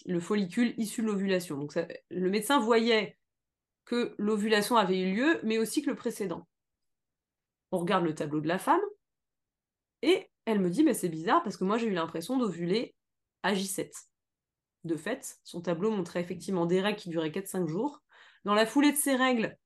le, 0.07 0.21
follicule 0.21 0.75
issu 0.79 1.03
de 1.03 1.07
l'ovulation. 1.07 1.59
Donc 1.59 1.79
le 2.11 2.31
médecin 2.31 2.59
voyait 2.59 3.17
que 3.87 4.15
l'ovulation 4.19 4.77
avait 4.77 4.99
eu 4.99 5.15
lieu, 5.15 5.41
mais 5.43 5.59
au 5.59 5.65
cycle 5.65 5.95
précédent. 5.95 6.47
On 7.73 7.79
regarde 7.79 8.05
le 8.05 8.15
tableau 8.15 8.41
de 8.41 8.49
la 8.49 8.59
femme, 8.59 8.81
et 10.03 10.31
elle 10.45 10.61
me 10.61 10.71
dit, 10.71 10.85
mais 10.85 10.95
c'est 10.95 11.09
bizarre 11.09 11.43
parce 11.43 11.57
que 11.57 11.65
moi 11.65 11.79
j'ai 11.79 11.87
eu 11.87 11.93
l'impression 11.93 12.37
d'ovuler 12.37 12.95
à 13.43 13.55
J7. 13.55 13.91
De 14.85 14.97
fait, 14.97 15.39
son 15.43 15.61
tableau 15.61 15.91
montrait 15.91 16.21
effectivement 16.21 16.67
des 16.67 16.81
règles 16.81 16.99
qui 16.99 17.09
duraient 17.09 17.31
4-5 17.31 17.67
jours. 17.67 18.03
Dans 18.45 18.55
la 18.55 18.67
foulée 18.67 18.93
de 18.93 18.97
ces 18.97 19.17
règles, 19.17 19.57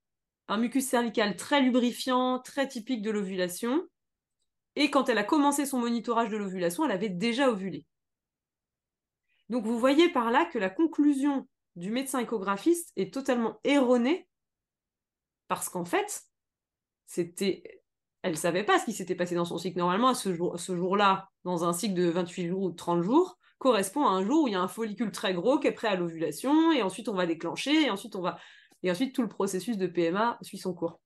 un 0.49 0.57
mucus 0.57 0.87
cervical 0.87 1.37
très 1.37 1.61
lubrifiant, 1.61 2.39
très 2.41 2.67
typique 2.67 3.03
de 3.03 3.11
l'ovulation. 3.11 3.87
Et 4.77 4.91
quand 4.91 5.09
elle 5.11 5.19
a 5.19 5.25
commencé 5.25 5.67
son 5.67 5.79
monitorage 5.79 6.31
de 6.31 6.39
l'ovulation, 6.39 6.87
elle 6.87 6.93
avait 6.93 7.11
déjà 7.11 7.51
ovulé. 7.51 7.85
Donc 9.51 9.67
vous 9.67 9.79
voyez 9.79 10.09
par 10.09 10.31
là 10.31 10.47
que 10.47 10.59
la 10.59 10.71
conclusion 10.71 11.47
du 11.77 11.91
médecin 11.91 12.19
échographiste 12.19 12.93
est 12.97 13.13
totalement 13.13 13.59
erronée 13.65 14.29
parce 15.49 15.69
qu'en 15.69 15.85
fait, 15.85 16.25
c'était 17.07 17.63
elle 18.23 18.33
ne 18.33 18.37
savait 18.37 18.65
pas 18.65 18.79
ce 18.79 18.85
qui 18.85 18.93
s'était 18.93 19.15
passé 19.15 19.35
dans 19.35 19.45
son 19.45 19.59
cycle. 19.59 19.79
Normalement, 19.79 20.15
ce, 20.15 20.35
jour, 20.35 20.59
ce 20.61 20.77
jour-là, 20.77 21.31
dans 21.45 21.65
un 21.65 21.73
cycle 21.73 21.95
de 21.95 22.09
28 22.09 22.49
jours 22.49 22.63
ou 22.63 22.71
de 22.71 22.77
30 22.77 23.03
jours, 23.03 23.39
correspond 23.59 24.05
à 24.05 24.11
un 24.11 24.25
jour 24.25 24.45
où 24.45 24.49
il 24.49 24.53
y 24.53 24.57
a 24.57 24.61
un 24.61 24.69
follicule 24.69 25.11
très 25.11 25.33
gros 25.33 25.59
qui 25.59 25.69
est 25.69 25.73
prêt 25.73 25.89
à 25.89 25.97
l'ovulation, 25.97 26.73
et 26.73 26.83
ensuite 26.83 27.09
on 27.09 27.15
va 27.15 27.27
déclencher, 27.27 27.87
et 27.87 27.91
ensuite 27.91 28.17
on 28.17 28.21
va. 28.21 28.39
Et 28.83 28.91
ensuite 28.91 29.15
tout 29.15 29.23
le 29.23 29.29
processus 29.29 29.77
de 29.77 29.87
PMA 29.87 30.39
suit 30.43 30.59
son 30.59 30.75
cours. 30.75 31.01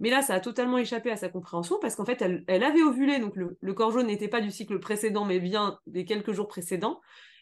Mais 0.00 0.08
là, 0.08 0.22
ça 0.22 0.34
a 0.34 0.40
totalement 0.40 0.78
échappé 0.78 1.10
à 1.10 1.16
sa 1.16 1.28
compréhension 1.28 1.78
parce 1.78 1.94
qu'en 1.94 2.06
fait, 2.06 2.22
elle, 2.22 2.64
avait 2.64 2.82
ovulé, 2.82 3.18
donc 3.18 3.34
le 3.36 3.74
corps 3.74 3.92
jaune 3.92 4.06
n'était 4.06 4.28
pas 4.28 4.40
du 4.40 4.50
cycle 4.50 4.78
précédent, 4.80 5.26
mais 5.26 5.40
bien 5.40 5.78
des 5.86 6.06
quelques 6.06 6.32
jours 6.32 6.48
précédents. 6.48 7.00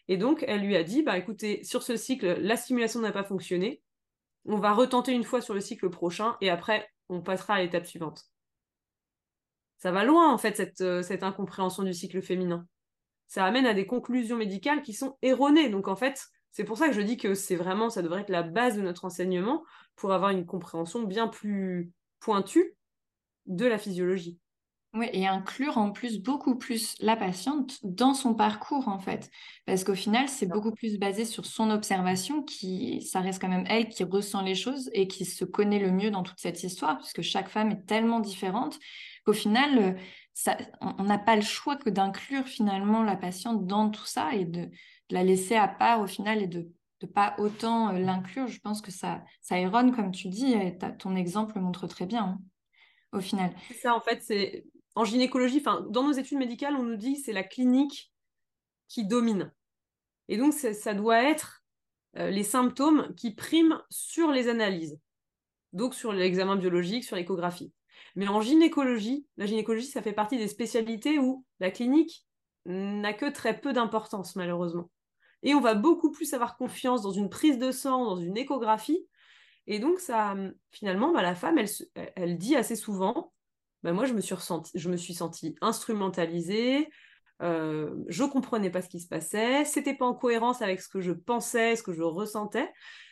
Et 0.09 0.17
donc, 0.17 0.43
elle 0.47 0.61
lui 0.61 0.75
a 0.75 0.83
dit, 0.83 1.03
bah 1.03 1.17
écoutez, 1.17 1.63
sur 1.63 1.83
ce 1.83 1.95
cycle, 1.95 2.39
la 2.41 2.57
stimulation 2.57 2.99
n'a 2.99 3.13
pas 3.13 3.23
fonctionné. 3.23 3.81
On 4.45 4.57
va 4.57 4.73
retenter 4.73 5.13
une 5.13 5.23
fois 5.23 5.39
sur 5.39 5.53
le 5.53 5.61
cycle 5.61 5.89
prochain, 5.89 6.35
et 6.41 6.49
après, 6.49 6.89
on 7.07 7.21
passera 7.21 7.53
à 7.55 7.61
l'étape 7.61 7.85
suivante 7.85 8.29
ça 9.79 9.91
va 9.91 10.03
loin 10.03 10.31
en 10.31 10.37
fait 10.37 10.57
cette, 10.57 10.81
euh, 10.81 11.01
cette 11.01 11.23
incompréhension 11.23 11.83
du 11.83 11.93
cycle 11.93 12.21
féminin. 12.21 12.67
Ça 13.27 13.45
amène 13.45 13.65
à 13.65 13.73
des 13.73 13.87
conclusions 13.87 14.37
médicales 14.37 14.81
qui 14.81 14.93
sont 14.93 15.17
erronées. 15.21 15.69
Donc 15.69 15.87
en 15.87 15.95
fait, 15.95 16.27
c'est 16.51 16.63
pour 16.63 16.77
ça 16.77 16.87
que 16.87 16.93
je 16.93 17.01
dis 17.01 17.17
que 17.17 17.33
c'est 17.33 17.55
vraiment, 17.55 17.89
ça 17.89 18.01
devrait 18.01 18.21
être 18.21 18.29
la 18.29 18.43
base 18.43 18.75
de 18.75 18.81
notre 18.81 19.05
enseignement 19.05 19.63
pour 19.95 20.11
avoir 20.11 20.31
une 20.31 20.45
compréhension 20.45 21.03
bien 21.03 21.27
plus 21.27 21.91
pointue 22.19 22.75
de 23.45 23.65
la 23.65 23.77
physiologie. 23.77 24.37
Oui, 24.95 25.07
et 25.13 25.27
inclure 25.27 25.77
en 25.77 25.91
plus 25.91 26.19
beaucoup 26.19 26.55
plus 26.55 26.95
la 26.99 27.15
patiente 27.15 27.77
dans 27.83 28.15
son 28.15 28.33
parcours 28.33 28.87
en 28.87 28.97
fait. 28.97 29.29
Parce 29.67 29.83
qu'au 29.83 29.93
final, 29.93 30.27
c'est 30.27 30.47
beaucoup 30.47 30.71
plus 30.71 30.97
basé 30.97 31.25
sur 31.25 31.45
son 31.45 31.69
observation, 31.69 32.41
qui, 32.41 33.03
ça 33.03 33.19
reste 33.19 33.39
quand 33.39 33.49
même 33.49 33.67
elle 33.67 33.87
qui 33.87 34.03
ressent 34.03 34.41
les 34.41 34.55
choses 34.55 34.89
et 34.93 35.07
qui 35.07 35.25
se 35.25 35.45
connaît 35.45 35.77
le 35.77 35.91
mieux 35.91 36.09
dans 36.09 36.23
toute 36.23 36.39
cette 36.39 36.63
histoire, 36.63 36.97
puisque 36.97 37.21
chaque 37.21 37.49
femme 37.49 37.69
est 37.69 37.85
tellement 37.85 38.19
différente 38.19 38.79
qu'au 39.25 39.33
final, 39.33 39.77
euh, 39.77 39.93
ça, 40.33 40.57
on 40.81 41.03
n'a 41.03 41.19
pas 41.19 41.35
le 41.35 41.43
choix 41.43 41.75
que 41.75 41.91
d'inclure 41.91 42.47
finalement 42.47 43.03
la 43.03 43.15
patiente 43.15 43.67
dans 43.67 43.91
tout 43.91 44.05
ça 44.05 44.33
et 44.33 44.45
de, 44.45 44.71
la 45.11 45.23
laisser 45.23 45.55
à 45.55 45.67
part 45.67 46.01
au 46.01 46.07
final 46.07 46.41
et 46.41 46.47
de 46.47 46.71
ne 47.01 47.07
pas 47.07 47.35
autant 47.37 47.89
euh, 47.89 47.99
l'inclure. 47.99 48.47
Je 48.47 48.59
pense 48.59 48.81
que 48.81 48.91
ça, 48.91 49.23
ça 49.41 49.59
erronne, 49.59 49.95
comme 49.95 50.11
tu 50.11 50.29
dis, 50.29 50.53
et 50.53 50.77
ton 50.97 51.15
exemple 51.15 51.55
le 51.55 51.61
montre 51.61 51.85
très 51.85 52.05
bien. 52.05 52.23
Hein, 52.23 52.39
au 53.11 53.21
final. 53.21 53.51
C'est 53.67 53.75
ça, 53.75 53.95
en 53.95 54.01
fait, 54.01 54.21
c'est 54.21 54.65
en 54.99 55.05
gynécologie, 55.05 55.59
enfin, 55.59 55.87
dans 55.89 56.03
nos 56.03 56.11
études 56.11 56.39
médicales, 56.39 56.75
on 56.75 56.83
nous 56.83 56.97
dit 56.97 57.15
c'est 57.15 57.31
la 57.31 57.43
clinique 57.43 58.11
qui 58.89 59.05
domine. 59.05 59.53
Et 60.27 60.35
donc, 60.35 60.51
ça 60.51 60.93
doit 60.93 61.23
être 61.23 61.63
euh, 62.17 62.29
les 62.29 62.43
symptômes 62.43 63.15
qui 63.15 63.33
priment 63.33 63.81
sur 63.89 64.33
les 64.33 64.49
analyses. 64.49 64.99
Donc, 65.71 65.95
sur 65.95 66.11
l'examen 66.11 66.57
biologique, 66.57 67.05
sur 67.05 67.15
l'échographie. 67.15 67.71
Mais 68.17 68.27
en 68.27 68.41
gynécologie, 68.41 69.25
la 69.37 69.45
gynécologie, 69.45 69.85
ça 69.85 70.01
fait 70.01 70.11
partie 70.11 70.37
des 70.37 70.49
spécialités 70.49 71.17
où 71.17 71.45
la 71.61 71.71
clinique 71.71 72.25
n'a 72.65 73.13
que 73.13 73.31
très 73.31 73.57
peu 73.57 73.71
d'importance, 73.71 74.35
malheureusement. 74.35 74.91
Et 75.43 75.55
on 75.55 75.61
va 75.61 75.75
beaucoup 75.75 76.11
plus 76.11 76.33
avoir 76.33 76.57
confiance 76.57 77.03
dans 77.03 77.11
une 77.11 77.29
prise 77.29 77.57
de 77.57 77.71
sang, 77.71 78.03
dans 78.03 78.17
une 78.17 78.35
échographie. 78.35 79.07
Et 79.65 79.79
donc, 79.79 80.01
ça, 80.01 80.35
finalement, 80.71 81.13
bah, 81.13 81.21
la 81.21 81.35
femme, 81.35 81.57
elle 81.95 82.37
dit 82.37 82.57
assez 82.57 82.75
souvent 82.75 83.31
bah, 83.83 83.93
moi, 83.93 84.05
je 84.05 84.13
me 84.13 84.21
suis, 84.21 84.35
je 84.75 84.89
me 84.89 84.97
suis 84.97 85.13
sentie 85.13 85.55
instrumentalisée, 85.61 86.89
euh, 87.41 87.95
je 88.07 88.23
comprenais 88.23 88.69
pas 88.69 88.81
ce 88.81 88.89
qui 88.89 88.99
se 88.99 89.07
passait, 89.07 89.63
c'était 89.65 89.93
pas 89.93 90.05
en 90.05 90.13
cohérence 90.13 90.61
avec 90.61 90.81
ce 90.81 90.89
que 90.89 90.99
je 90.99 91.11
pensais, 91.11 91.75
ce 91.75 91.83
que 91.83 91.93
je 91.93 92.01
ressentais. 92.01 92.69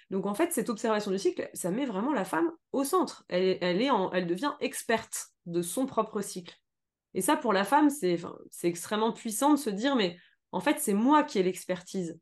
Donc 0.09 0.25
en 0.25 0.33
fait, 0.33 0.53
cette 0.53 0.69
observation 0.69 1.11
du 1.11 1.19
cycle, 1.19 1.49
ça 1.53 1.71
met 1.71 1.85
vraiment 1.85 2.13
la 2.13 2.25
femme 2.25 2.51
au 2.71 2.83
centre. 2.83 3.25
Elle, 3.29 3.57
elle, 3.61 3.81
est 3.81 3.89
en, 3.89 4.11
elle 4.11 4.27
devient 4.27 4.53
experte 4.59 5.27
de 5.45 5.61
son 5.61 5.85
propre 5.85 6.21
cycle. 6.21 6.55
Et 7.13 7.21
ça, 7.21 7.35
pour 7.35 7.53
la 7.53 7.63
femme, 7.63 7.89
c'est 7.89 8.19
extrêmement 8.63 9.11
puissant 9.11 9.51
de 9.51 9.57
se 9.57 9.69
dire, 9.69 9.95
mais 9.95 10.17
en 10.51 10.59
fait, 10.59 10.79
c'est 10.79 10.93
moi 10.93 11.23
qui 11.23 11.39
ai 11.39 11.43
l'expertise. 11.43 12.19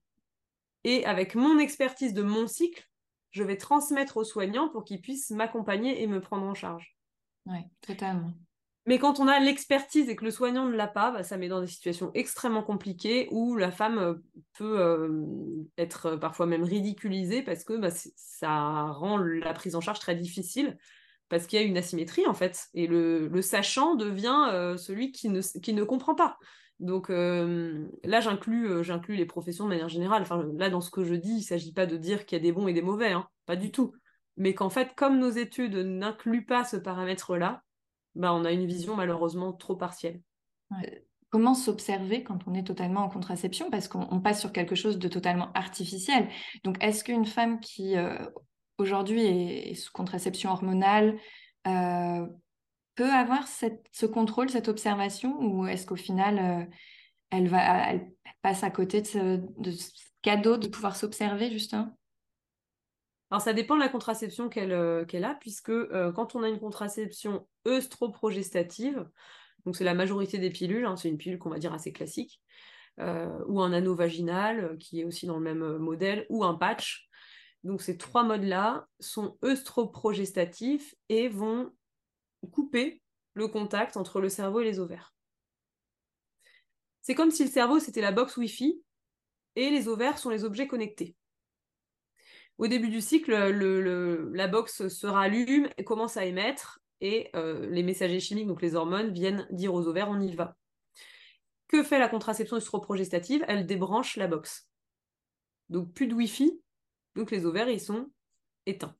Et 0.83 1.05
avec 1.05 1.35
mon 1.35 1.57
expertise 1.59 2.13
de 2.13 2.21
mon 2.23 2.47
cycle, 2.47 2.87
je 3.31 3.43
vais 3.43 3.57
transmettre 3.57 4.17
aux 4.17 4.23
soignants 4.23 4.69
pour 4.69 4.83
qu'ils 4.83 5.01
puissent 5.01 5.31
m'accompagner 5.31 6.01
et 6.01 6.07
me 6.07 6.21
prendre 6.21 6.45
en 6.45 6.53
charge. 6.53 6.94
Oui, 7.45 7.59
totalement. 7.81 8.31
Mais 8.87 8.99
quand 8.99 9.19
on 9.19 9.27
a 9.27 9.39
l'expertise 9.39 10.09
et 10.09 10.15
que 10.15 10.25
le 10.25 10.31
soignant 10.31 10.65
ne 10.65 10.75
l'a 10.75 10.87
pas, 10.87 11.11
bah, 11.11 11.23
ça 11.23 11.37
met 11.37 11.47
dans 11.47 11.61
des 11.61 11.67
situations 11.67 12.11
extrêmement 12.13 12.61
compliquées 12.61 13.27
où 13.31 13.55
la 13.55 13.71
femme 13.71 13.97
euh, 13.97 14.13
peut 14.53 14.79
euh, 14.79 15.23
être 15.77 16.15
parfois 16.17 16.45
même 16.45 16.63
ridiculisée 16.63 17.41
parce 17.41 17.63
que 17.63 17.73
bah, 17.73 17.89
ça 18.15 18.83
rend 18.91 19.17
la 19.17 19.53
prise 19.53 19.75
en 19.75 19.81
charge 19.81 19.99
très 19.99 20.15
difficile 20.15 20.77
parce 21.29 21.47
qu'il 21.47 21.59
y 21.59 21.63
a 21.63 21.65
une 21.65 21.77
asymétrie 21.77 22.27
en 22.27 22.35
fait. 22.35 22.67
Et 22.75 22.85
le, 22.85 23.41
sachant 23.41 23.95
devient 23.95 24.49
euh, 24.51 24.77
celui 24.77 25.11
qui 25.11 25.29
ne, 25.29 25.41
qui 25.41 25.73
ne 25.73 25.83
comprend 25.83 26.13
pas. 26.13 26.37
Donc 26.79 27.07
là, 27.07 28.19
j'inclus, 28.19 28.83
j'inclus 28.83 29.15
les 29.15 29.25
professions 29.25 29.63
de 29.63 29.69
manière 29.69 29.87
générale. 29.87 30.23
Enfin, 30.23 30.45
là, 30.57 30.69
dans 30.69 30.81
ce 30.81 30.91
que 30.91 31.05
je 31.05 31.15
dis, 31.15 31.31
il 31.31 31.37
ne 31.37 31.41
s'agit 31.41 31.71
pas 31.71 31.85
de 31.85 31.95
dire 31.95 32.25
qu'il 32.25 32.37
y 32.37 32.41
a 32.41 32.43
des 32.43 32.51
bons 32.51 32.67
et 32.67 32.73
des 32.73 32.81
mauvais, 32.81 33.13
hein. 33.13 33.29
pas 33.45 33.55
du 33.55 33.71
tout. 33.71 33.93
Mais 34.37 34.53
qu'en 34.53 34.69
fait, 34.69 34.93
comme 34.95 35.19
nos 35.19 35.29
études 35.29 35.75
n'incluent 35.75 36.45
pas 36.45 36.63
ce 36.63 36.77
paramètre-là, 36.77 37.63
bah, 38.15 38.33
on 38.33 38.45
a 38.45 38.51
une 38.51 38.65
vision 38.65 38.95
malheureusement 38.95 39.53
trop 39.53 39.75
partielle. 39.75 40.21
Comment 41.29 41.53
s'observer 41.53 42.23
quand 42.23 42.39
on 42.47 42.53
est 42.53 42.65
totalement 42.65 43.01
en 43.01 43.09
contraception? 43.09 43.69
Parce 43.69 43.87
qu'on 43.87 44.21
passe 44.21 44.39
sur 44.39 44.51
quelque 44.51 44.75
chose 44.75 44.97
de 44.97 45.07
totalement 45.07 45.51
artificiel. 45.53 46.29
Donc, 46.63 46.81
est-ce 46.81 47.03
qu'une 47.03 47.25
femme 47.25 47.59
qui 47.59 47.97
euh, 47.97 48.17
aujourd'hui 48.77 49.21
est, 49.21 49.75
sous 49.75 49.91
contraception 49.91 50.51
hormonale 50.51 51.17
euh, 51.67 52.25
peut 52.95 53.11
avoir 53.11 53.47
ce 53.47 54.05
contrôle, 54.05 54.49
cette 54.49 54.69
observation? 54.69 55.37
Ou 55.41 55.67
est-ce 55.67 55.85
qu'au 55.85 55.97
final, 55.97 56.39
euh, 56.39 56.65
elle, 57.31 57.49
va, 57.49 57.89
elle 57.89 58.11
passe 58.41 58.63
à 58.63 58.71
côté 58.71 59.01
de 59.01 59.07
ce, 59.07 59.41
de 59.59 59.71
ce 59.71 59.91
cadeau 60.21 60.57
de 60.57 60.67
pouvoir 60.67 60.95
s'observer, 60.95 61.51
justement? 61.51 61.97
Alors 63.31 63.41
ça 63.41 63.53
dépend 63.53 63.75
de 63.75 63.79
la 63.79 63.89
contraception 63.89 64.49
qu'elle 64.49 64.71
euh, 64.71 65.05
a, 65.23 65.35
puisque 65.35 65.69
euh, 65.69 66.11
quand 66.11 66.35
on 66.35 66.43
a 66.43 66.49
une 66.49 66.59
contraception 66.59 67.47
œstroprogestative, 67.67 69.07
donc 69.65 69.75
c'est 69.75 69.83
la 69.83 69.95
majorité 69.95 70.37
des 70.37 70.51
pilules, 70.51 70.85
hein, 70.85 70.95
c'est 70.95 71.09
une 71.09 71.17
pilule 71.17 71.39
qu'on 71.39 71.49
va 71.49 71.57
dire 71.57 71.73
assez 71.73 71.91
classique, 71.91 72.41
euh, 72.99 73.39
ou 73.47 73.61
un 73.61 73.73
anneau 73.73 73.95
vaginal 73.95 74.77
qui 74.77 75.01
est 75.01 75.05
aussi 75.05 75.25
dans 75.25 75.37
le 75.37 75.43
même 75.43 75.77
modèle, 75.77 76.27
ou 76.29 76.43
un 76.43 76.53
patch. 76.53 77.09
Donc 77.63 77.81
ces 77.81 77.97
trois 77.97 78.23
modes-là 78.23 78.87
sont 78.99 79.37
œstroprogestatifs 79.43 80.93
et 81.09 81.27
vont 81.27 81.71
couper 82.51 83.01
le 83.33 83.47
contact 83.47 83.97
entre 83.97 84.21
le 84.21 84.29
cerveau 84.29 84.59
et 84.59 84.65
les 84.65 84.79
ovaires. 84.79 85.15
C'est 87.01 87.15
comme 87.15 87.31
si 87.31 87.43
le 87.43 87.49
cerveau 87.49 87.79
c'était 87.79 88.01
la 88.01 88.11
box 88.11 88.37
Wi-Fi 88.37 88.83
et 89.55 89.71
les 89.71 89.87
ovaires 89.87 90.19
sont 90.19 90.29
les 90.29 90.43
objets 90.43 90.67
connectés. 90.67 91.15
Au 92.57 92.67
début 92.67 92.89
du 92.89 93.01
cycle, 93.01 93.33
la 94.33 94.47
box 94.47 94.87
se 94.87 95.07
rallume 95.07 95.67
et 95.77 95.83
commence 95.83 96.15
à 96.17 96.25
émettre 96.25 96.79
et 97.01 97.29
euh, 97.35 97.69
les 97.69 97.83
messagers 97.83 98.21
chimiques, 98.21 98.47
donc 98.47 98.61
les 98.61 98.75
hormones, 98.75 99.11
viennent 99.11 99.47
dire 99.51 99.73
aux 99.73 99.87
ovaires 99.87 100.09
on 100.09 100.21
y 100.21 100.33
va. 100.33 100.55
Que 101.67 101.83
fait 101.83 101.99
la 101.99 102.07
contraception 102.07 102.57
œstroprogestative 102.57 103.43
Elle 103.47 103.65
débranche 103.65 104.15
la 104.15 104.27
box. 104.27 104.69
Donc 105.69 105.93
plus 105.93 106.07
de 106.07 106.13
Wi-Fi, 106.13 106.61
donc 107.15 107.31
les 107.31 107.45
ovaires 107.45 107.69
ils 107.69 107.81
sont 107.81 108.09
éteints. 108.65 108.95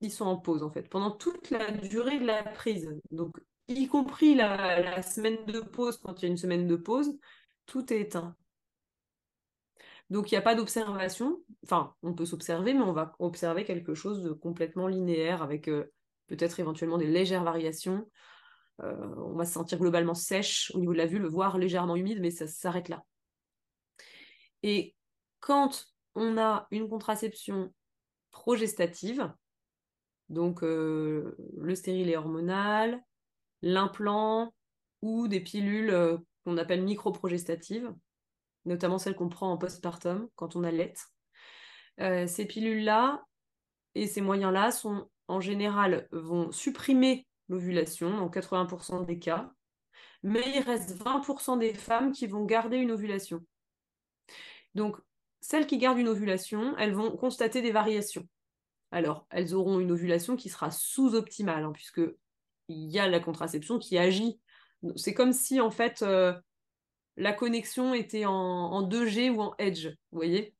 Ils 0.00 0.12
sont 0.12 0.26
en 0.26 0.36
pause 0.36 0.62
en 0.62 0.70
fait, 0.70 0.88
pendant 0.88 1.10
toute 1.10 1.50
la 1.50 1.72
durée 1.72 2.20
de 2.20 2.26
la 2.26 2.44
prise. 2.44 2.88
Donc 3.10 3.36
y 3.66 3.88
compris 3.88 4.36
la 4.36 5.02
semaine 5.02 5.44
de 5.46 5.60
pause, 5.60 5.96
quand 5.98 6.22
il 6.22 6.26
y 6.26 6.28
a 6.28 6.30
une 6.30 6.36
semaine 6.36 6.68
de 6.68 6.76
pause, 6.76 7.18
tout 7.66 7.92
est 7.92 8.00
éteint. 8.00 8.36
Donc 10.10 10.30
il 10.30 10.34
n'y 10.34 10.38
a 10.38 10.42
pas 10.42 10.54
d'observation. 10.54 11.42
Enfin, 11.64 11.94
on 12.02 12.14
peut 12.14 12.24
s'observer, 12.24 12.72
mais 12.72 12.82
on 12.82 12.92
va 12.92 13.14
observer 13.18 13.64
quelque 13.64 13.94
chose 13.94 14.22
de 14.22 14.32
complètement 14.32 14.86
linéaire 14.86 15.42
avec 15.42 15.68
euh, 15.68 15.92
peut-être 16.28 16.60
éventuellement 16.60 16.98
des 16.98 17.06
légères 17.06 17.44
variations. 17.44 18.08
Euh, 18.82 19.14
on 19.16 19.34
va 19.34 19.44
se 19.44 19.52
sentir 19.52 19.78
globalement 19.78 20.14
sèche 20.14 20.70
au 20.74 20.78
niveau 20.78 20.92
de 20.92 20.98
la 20.98 21.06
vulve, 21.06 21.26
voire 21.26 21.58
légèrement 21.58 21.96
humide, 21.96 22.20
mais 22.20 22.30
ça 22.30 22.46
s'arrête 22.46 22.88
là. 22.88 23.04
Et 24.62 24.94
quand 25.40 25.86
on 26.14 26.38
a 26.38 26.66
une 26.70 26.88
contraception 26.88 27.72
progestative, 28.30 29.32
donc 30.30 30.62
euh, 30.62 31.36
le 31.56 31.74
stérilet 31.74 32.16
hormonal, 32.16 33.02
l'implant 33.62 34.54
ou 35.02 35.28
des 35.28 35.40
pilules 35.40 36.18
qu'on 36.44 36.56
appelle 36.56 36.82
microprogestatives, 36.82 37.92
notamment 38.68 38.98
celles 38.98 39.16
qu'on 39.16 39.28
prend 39.28 39.50
en 39.50 39.58
postpartum 39.58 40.28
quand 40.36 40.54
on 40.54 40.62
allait. 40.62 40.94
Euh, 42.00 42.26
ces 42.26 42.46
pilules-là 42.46 43.24
et 43.94 44.06
ces 44.06 44.20
moyens-là 44.20 44.70
sont 44.70 45.10
en 45.26 45.40
général 45.40 46.08
vont 46.12 46.52
supprimer 46.52 47.26
l'ovulation 47.48 48.16
dans 48.16 48.28
80% 48.28 49.04
des 49.04 49.18
cas, 49.18 49.50
mais 50.22 50.42
il 50.54 50.62
reste 50.62 50.96
20% 50.96 51.58
des 51.58 51.74
femmes 51.74 52.12
qui 52.12 52.26
vont 52.26 52.44
garder 52.44 52.76
une 52.76 52.92
ovulation. 52.92 53.44
Donc, 54.74 54.96
celles 55.40 55.66
qui 55.66 55.78
gardent 55.78 55.98
une 55.98 56.08
ovulation, 56.08 56.76
elles 56.76 56.94
vont 56.94 57.16
constater 57.16 57.62
des 57.62 57.72
variations. 57.72 58.26
Alors, 58.90 59.26
elles 59.30 59.54
auront 59.54 59.80
une 59.80 59.92
ovulation 59.92 60.36
qui 60.36 60.48
sera 60.48 60.70
sous-optimale, 60.70 61.64
hein, 61.64 61.72
puisque 61.72 62.02
il 62.68 62.90
y 62.90 62.98
a 62.98 63.08
la 63.08 63.20
contraception 63.20 63.78
qui 63.78 63.98
agit. 63.98 64.40
C'est 64.96 65.14
comme 65.14 65.32
si, 65.32 65.60
en 65.60 65.70
fait, 65.70 66.02
euh, 66.02 66.34
la 67.18 67.32
connexion 67.32 67.94
était 67.94 68.24
en, 68.24 68.82
2G 68.88 69.30
ou 69.30 69.42
en 69.42 69.54
Edge, 69.58 69.88
vous 69.88 70.18
voyez 70.18 70.54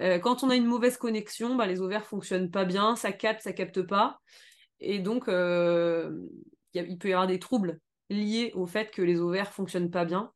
euh, 0.00 0.18
quand 0.18 0.42
on 0.42 0.48
a 0.48 0.56
une 0.56 0.64
mauvaise 0.64 0.96
connexion, 0.96 1.54
bah, 1.54 1.66
les 1.66 1.82
ovaires 1.82 2.06
fonctionnent 2.06 2.50
pas 2.50 2.64
bien, 2.64 2.96
ça 2.96 3.12
capte, 3.12 3.42
ça 3.42 3.52
capte 3.52 3.82
pas. 3.82 4.20
Et 4.80 5.00
donc, 5.00 5.28
euh, 5.28 6.26
il 6.72 6.96
peut 6.96 7.10
y 7.10 7.12
avoir 7.12 7.26
des 7.26 7.38
troubles 7.38 7.78
liés 8.08 8.52
au 8.54 8.66
fait 8.66 8.90
que 8.90 9.02
les 9.02 9.20
ovaires 9.20 9.52
fonctionnent 9.52 9.90
pas 9.90 10.06
bien, 10.06 10.32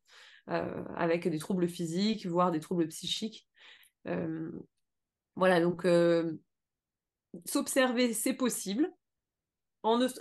euh, 0.49 0.83
avec 0.95 1.27
des 1.27 1.39
troubles 1.39 1.67
physiques, 1.67 2.27
voire 2.27 2.51
des 2.51 2.59
troubles 2.59 2.87
psychiques. 2.89 3.47
voilà, 5.35 5.59
donc 5.59 5.87
s'observer, 7.45 8.13
c'est 8.13 8.33
possible. 8.33 8.91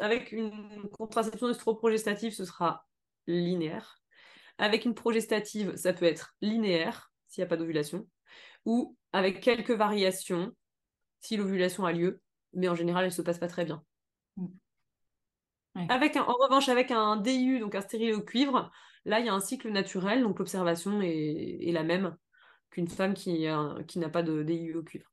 avec 0.00 0.32
une 0.32 0.88
contraception 0.92 1.48
œstroprogestative, 1.48 2.32
ce 2.32 2.46
sera 2.46 2.86
linéaire. 3.26 4.00
Avec 4.58 4.84
une 4.84 4.94
progestative, 4.94 5.74
ça 5.76 5.92
peut 5.92 6.06
être 6.06 6.34
linéaire 6.40 7.12
s'il 7.28 7.42
n'y 7.42 7.46
a 7.46 7.48
pas 7.48 7.56
d'ovulation, 7.56 8.08
ou 8.64 8.96
avec 9.12 9.40
quelques 9.40 9.72
variations 9.72 10.52
si 11.20 11.36
l'ovulation 11.36 11.84
a 11.84 11.92
lieu, 11.92 12.20
mais 12.52 12.68
en 12.68 12.74
général, 12.74 13.04
elle 13.04 13.10
ne 13.10 13.14
se 13.14 13.22
passe 13.22 13.38
pas 13.38 13.48
très 13.48 13.64
bien. 13.64 13.82
Avec 15.88 16.16
en 16.16 16.24
revanche, 16.24 16.68
avec 16.68 16.90
un 16.90 17.16
DIU, 17.16 17.58
donc 17.58 17.74
un 17.74 17.82
stérile 17.82 18.14
au 18.14 18.22
cuivre, 18.22 18.70
là, 19.04 19.20
il 19.20 19.26
y 19.26 19.28
a 19.28 19.34
un 19.34 19.40
cycle 19.40 19.70
naturel, 19.70 20.22
donc 20.22 20.38
l'observation 20.38 21.02
est, 21.02 21.70
la 21.72 21.82
même 21.82 22.16
qu'une 22.70 22.88
femme 22.88 23.12
qui, 23.12 23.46
qui 23.86 23.98
n'a 23.98 24.08
pas 24.08 24.22
de 24.22 24.42
DIU 24.42 24.76
au 24.76 24.82
cuivre. 24.82 25.12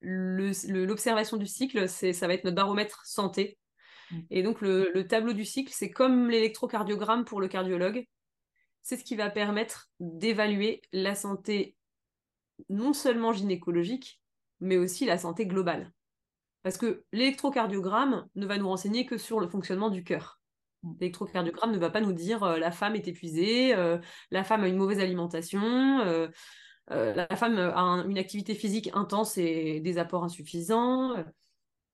L'observation 0.00 1.36
du 1.36 1.46
cycle, 1.46 1.88
ça 1.88 2.26
va 2.26 2.34
être 2.34 2.44
notre 2.44 2.56
baromètre 2.56 3.04
santé. 3.04 3.58
Mm. 4.10 4.18
Et 4.30 4.42
donc, 4.42 4.60
le, 4.60 5.06
tableau 5.06 5.32
du 5.32 5.44
cycle, 5.44 5.72
c'est 5.74 5.90
comme 5.90 6.30
l'électrocardiogramme 6.30 7.24
pour 7.24 7.40
le 7.40 7.48
cardiologue. 7.48 8.06
C'est 8.82 8.96
ce 8.96 9.04
qui 9.04 9.16
va 9.16 9.30
permettre 9.30 9.90
d'évaluer 10.00 10.82
la 10.92 11.14
santé 11.14 11.76
non 12.68 12.92
seulement 12.92 13.32
gynécologique, 13.32 14.20
mais 14.60 14.76
aussi 14.76 15.04
la 15.06 15.18
santé 15.18 15.46
globale. 15.46 15.92
Parce 16.62 16.76
que 16.76 17.04
l'électrocardiogramme 17.12 18.26
ne 18.34 18.46
va 18.46 18.58
nous 18.58 18.68
renseigner 18.68 19.06
que 19.06 19.18
sur 19.18 19.40
le 19.40 19.48
fonctionnement 19.48 19.90
du 19.90 20.04
cœur. 20.04 20.40
Mm. 20.82 20.92
L'électrocardiogramme 21.00 21.72
ne 21.72 21.78
va 21.78 21.90
pas 21.90 22.00
nous 22.00 22.12
dire 22.12 22.42
euh, 22.42 22.58
la 22.58 22.70
femme 22.70 22.96
est 22.96 23.08
épuisée, 23.08 23.74
euh, 23.74 23.98
la 24.30 24.44
femme 24.44 24.64
a 24.64 24.68
une 24.68 24.76
mauvaise 24.76 25.00
alimentation, 25.00 26.00
euh, 26.00 26.28
la 26.88 27.36
femme 27.36 27.56
a 27.56 28.04
une 28.08 28.18
activité 28.18 28.54
physique 28.54 28.90
intense 28.94 29.38
et 29.38 29.78
des 29.80 29.98
apports 29.98 30.24
insuffisants. 30.24 31.14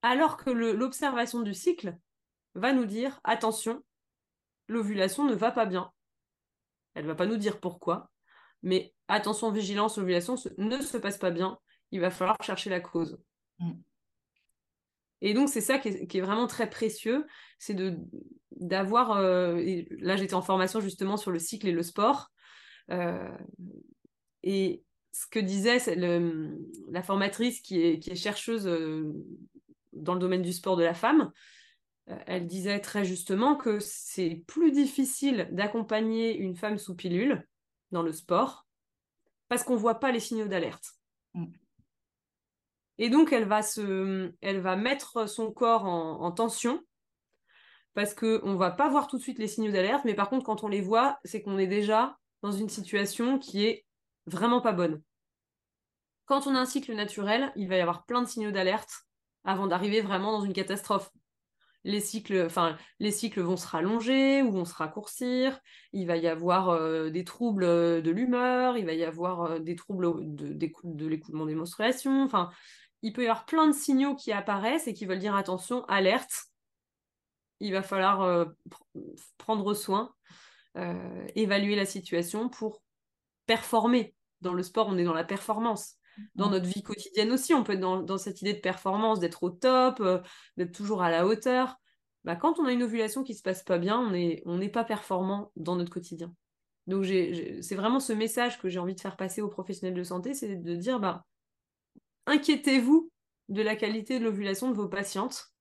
Alors 0.00 0.38
que 0.38 0.48
l'observation 0.48 1.42
du 1.42 1.52
cycle 1.52 1.98
va 2.56 2.72
nous 2.72 2.86
dire 2.86 3.20
attention, 3.24 3.84
l'ovulation 4.68 5.24
ne 5.24 5.34
va 5.34 5.50
pas 5.50 5.66
bien. 5.66 5.90
Elle 6.94 7.06
va 7.06 7.14
pas 7.14 7.26
nous 7.26 7.36
dire 7.36 7.60
pourquoi, 7.60 8.10
mais 8.62 8.94
attention, 9.08 9.50
vigilance, 9.50 9.98
l'ovulation 9.98 10.36
ne 10.58 10.80
se 10.80 10.96
passe 10.96 11.18
pas 11.18 11.30
bien. 11.30 11.58
Il 11.92 12.00
va 12.00 12.10
falloir 12.10 12.36
chercher 12.42 12.70
la 12.70 12.80
cause. 12.80 13.18
Mm. 13.58 13.72
Et 15.22 15.34
donc 15.34 15.48
c'est 15.48 15.60
ça 15.60 15.78
qui 15.78 15.88
est, 15.88 16.20
vraiment 16.20 16.46
très 16.46 16.68
précieux, 16.68 17.26
c'est 17.58 17.74
de 17.74 17.98
d'avoir. 18.52 19.12
Euh, 19.12 19.82
là 19.98 20.16
j'étais 20.16 20.34
en 20.34 20.42
formation 20.42 20.80
justement 20.80 21.16
sur 21.16 21.30
le 21.30 21.38
cycle 21.38 21.68
et 21.68 21.72
le 21.72 21.82
sport, 21.82 22.30
euh, 22.90 23.36
et 24.42 24.82
ce 25.12 25.26
que 25.26 25.38
disait 25.38 25.78
la 26.90 27.02
formatrice 27.02 27.60
qui 27.60 27.80
est, 27.82 27.98
qui 27.98 28.10
est 28.10 28.16
chercheuse 28.16 28.66
euh, 28.66 29.14
dans 29.94 30.12
le 30.12 30.20
domaine 30.20 30.42
du 30.42 30.52
sport 30.52 30.76
de 30.76 30.84
la 30.84 30.92
femme, 30.92 31.32
elle 32.26 32.46
disait 32.46 32.80
très 32.80 33.04
justement 33.04 33.56
que 33.56 33.80
c'est 33.80 34.42
plus 34.46 34.70
difficile 34.70 35.48
d'accompagner 35.52 36.36
une 36.36 36.56
femme 36.56 36.78
sous 36.78 36.94
pilule 36.94 37.46
dans 37.90 38.02
le 38.02 38.12
sport 38.12 38.66
parce 39.48 39.64
qu'on 39.64 39.74
ne 39.74 39.80
voit 39.80 40.00
pas 40.00 40.12
les 40.12 40.20
signaux 40.20 40.48
d'alerte. 40.48 40.94
Mm. 41.34 41.46
Et 42.98 43.10
donc, 43.10 43.32
elle 43.32 43.46
va, 43.46 43.62
se, 43.62 44.32
elle 44.40 44.60
va 44.60 44.76
mettre 44.76 45.28
son 45.28 45.52
corps 45.52 45.84
en, 45.84 46.32
tension 46.32 46.80
parce 47.94 48.14
qu'on 48.14 48.52
ne 48.52 48.56
va 48.56 48.70
pas 48.70 48.88
voir 48.88 49.06
tout 49.06 49.18
de 49.18 49.22
suite 49.22 49.38
les 49.38 49.48
signaux 49.48 49.72
d'alerte, 49.72 50.04
mais 50.04 50.14
par 50.14 50.30
contre, 50.30 50.44
quand 50.44 50.64
on 50.64 50.68
les 50.68 50.80
voit, 50.80 51.18
c'est 51.24 51.42
qu'on 51.42 51.58
est 51.58 51.66
déjà 51.66 52.16
dans 52.42 52.52
une 52.52 52.68
situation 52.68 53.38
qui 53.38 53.64
est 53.64 53.84
vraiment 54.26 54.60
pas 54.60 54.72
bonne. 54.72 55.02
Quand 56.24 56.46
on 56.46 56.54
a 56.54 56.60
un 56.60 56.66
cycle 56.66 56.94
naturel, 56.94 57.52
il 57.56 57.68
va 57.68 57.76
y 57.76 57.80
avoir 57.80 58.04
plein 58.04 58.22
de 58.22 58.28
signaux 58.28 58.50
d'alerte 58.50 59.06
avant 59.44 59.66
d'arriver 59.66 60.00
vraiment 60.00 60.32
dans 60.32 60.44
une 60.44 60.52
catastrophe. 60.52 61.10
Les 61.86 62.00
cycles, 62.00 62.48
vont 63.40 63.56
se 63.56 63.68
rallonger 63.68 64.42
ou 64.42 64.50
vont 64.50 64.64
se 64.64 64.74
raccourcir. 64.74 65.60
Il 65.92 66.08
va 66.08 66.16
y 66.16 66.26
avoir 66.26 66.70
euh, 66.70 67.10
des 67.10 67.22
troubles 67.22 67.64
de 68.02 68.10
l'humeur, 68.10 68.76
il 68.76 68.84
va 68.84 68.92
y 68.92 69.04
avoir 69.04 69.42
euh, 69.42 69.58
des 69.60 69.76
troubles 69.76 70.16
de, 70.34 71.06
l'écoulement 71.06 71.46
des 71.46 71.54
menstruations. 71.54 72.28
Il 73.02 73.12
peut 73.12 73.22
y 73.22 73.28
avoir 73.28 73.46
plein 73.46 73.68
de 73.68 73.72
signaux 73.72 74.16
qui 74.16 74.32
apparaissent 74.32 74.88
et 74.88 74.94
qui 74.94 75.06
veulent 75.06 75.20
dire 75.20 75.36
attention, 75.36 75.84
alerte. 75.84 76.46
Il 77.60 77.72
va 77.72 77.82
falloir 77.82 78.22
euh, 78.22 78.46
prendre 79.38 79.72
soin, 79.72 80.12
évaluer 81.36 81.76
la 81.76 81.86
situation 81.86 82.48
pour 82.48 82.82
performer. 83.46 84.16
Dans 84.40 84.54
le 84.54 84.64
sport, 84.64 84.88
on 84.88 84.98
est 84.98 85.04
dans 85.04 85.14
la 85.14 85.24
performance 85.24 85.95
dans 86.34 86.50
notre 86.50 86.66
vie 86.66 86.82
quotidienne 86.82 87.32
aussi, 87.32 87.54
on 87.54 87.64
peut 87.64 87.74
être 87.74 87.80
dans, 87.80 88.18
cette 88.18 88.40
idée 88.42 88.54
de 88.54 88.60
performance, 88.60 89.20
d'être 89.20 89.42
au 89.42 89.50
top, 89.50 90.00
euh, 90.00 90.20
d'être 90.56 90.72
toujours 90.72 91.02
à 91.02 91.10
la 91.10 91.26
hauteur. 91.26 91.76
Bah, 92.24 92.36
quand 92.36 92.58
on 92.58 92.66
a 92.66 92.72
une 92.72 92.82
ovulation 92.82 93.22
qui 93.22 93.34
se 93.34 93.42
passe 93.42 93.62
pas 93.62 93.78
bien, 93.78 93.98
on 93.98 94.10
n'est 94.10 94.42
on 94.46 94.58
pas 94.68 94.84
performant 94.84 95.52
dans 95.56 95.76
notre 95.76 95.92
quotidien. 95.92 96.34
Donc 96.86 97.04
c'est 97.04 97.74
vraiment 97.74 98.00
ce 98.00 98.12
message 98.12 98.60
que 98.60 98.68
j'ai 98.68 98.78
envie 98.78 98.94
de 98.94 99.00
faire 99.00 99.16
passer 99.16 99.42
aux 99.42 99.48
professionnels 99.48 99.96
de 99.96 100.04
santé, 100.04 100.34
c'est 100.34 100.56
de 100.56 100.74
dire 100.76 101.00
bah, 101.00 101.24
inquiétez-vous 102.26 103.10
de 103.48 103.62
la 103.62 103.76
qualité 103.76 104.18
de 104.18 104.24
l'ovulation 104.24 104.70
de 104.70 104.76
vos 104.76 104.88
patientes, 104.88 105.52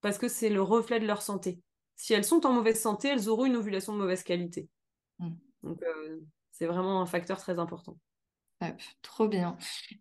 parce 0.00 0.18
que 0.18 0.28
c'est 0.28 0.48
le 0.48 0.62
reflet 0.62 0.98
de 0.98 1.06
leur 1.06 1.22
santé. 1.22 1.60
Si 1.96 2.14
elles 2.14 2.24
sont 2.24 2.46
en 2.46 2.52
mauvaise 2.52 2.80
santé, 2.80 3.08
elles 3.08 3.28
auront 3.28 3.44
une 3.44 3.56
ovulation 3.56 3.92
de 3.92 3.98
mauvaise 3.98 4.22
qualité. 4.22 4.68
Mm. 5.18 5.30
Donc 5.62 5.82
euh, 5.82 6.20
c'est 6.52 6.66
vraiment 6.66 7.02
un 7.02 7.06
facteur 7.06 7.38
très 7.38 7.58
important 7.58 7.98
trop 9.02 9.28
bien. 9.28 9.56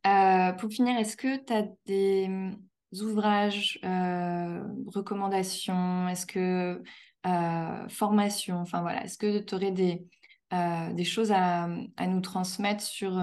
Euh, 0.08 0.54
pour 0.54 0.70
finir, 0.72 0.98
est-ce 0.98 1.18
que 1.18 1.38
tu 1.38 1.54
as 1.54 1.68
des 1.86 2.28
mm, 2.28 2.56
ouvrages, 3.02 3.80
euh, 3.84 4.64
recommandations, 4.88 6.08
est-ce 6.10 6.26
que 6.26 6.82
euh, 7.26 7.90
formation, 7.90 8.58
enfin 8.58 8.82
voilà, 8.82 9.04
est-ce 9.04 9.18
que 9.18 9.40
tu 9.40 9.56
aurais 9.56 9.72
des, 9.72 10.06
des 10.52 11.04
choses 11.04 11.32
à, 11.32 11.68
nous 11.68 12.22
transmettre 12.22 12.84
sur 12.84 13.14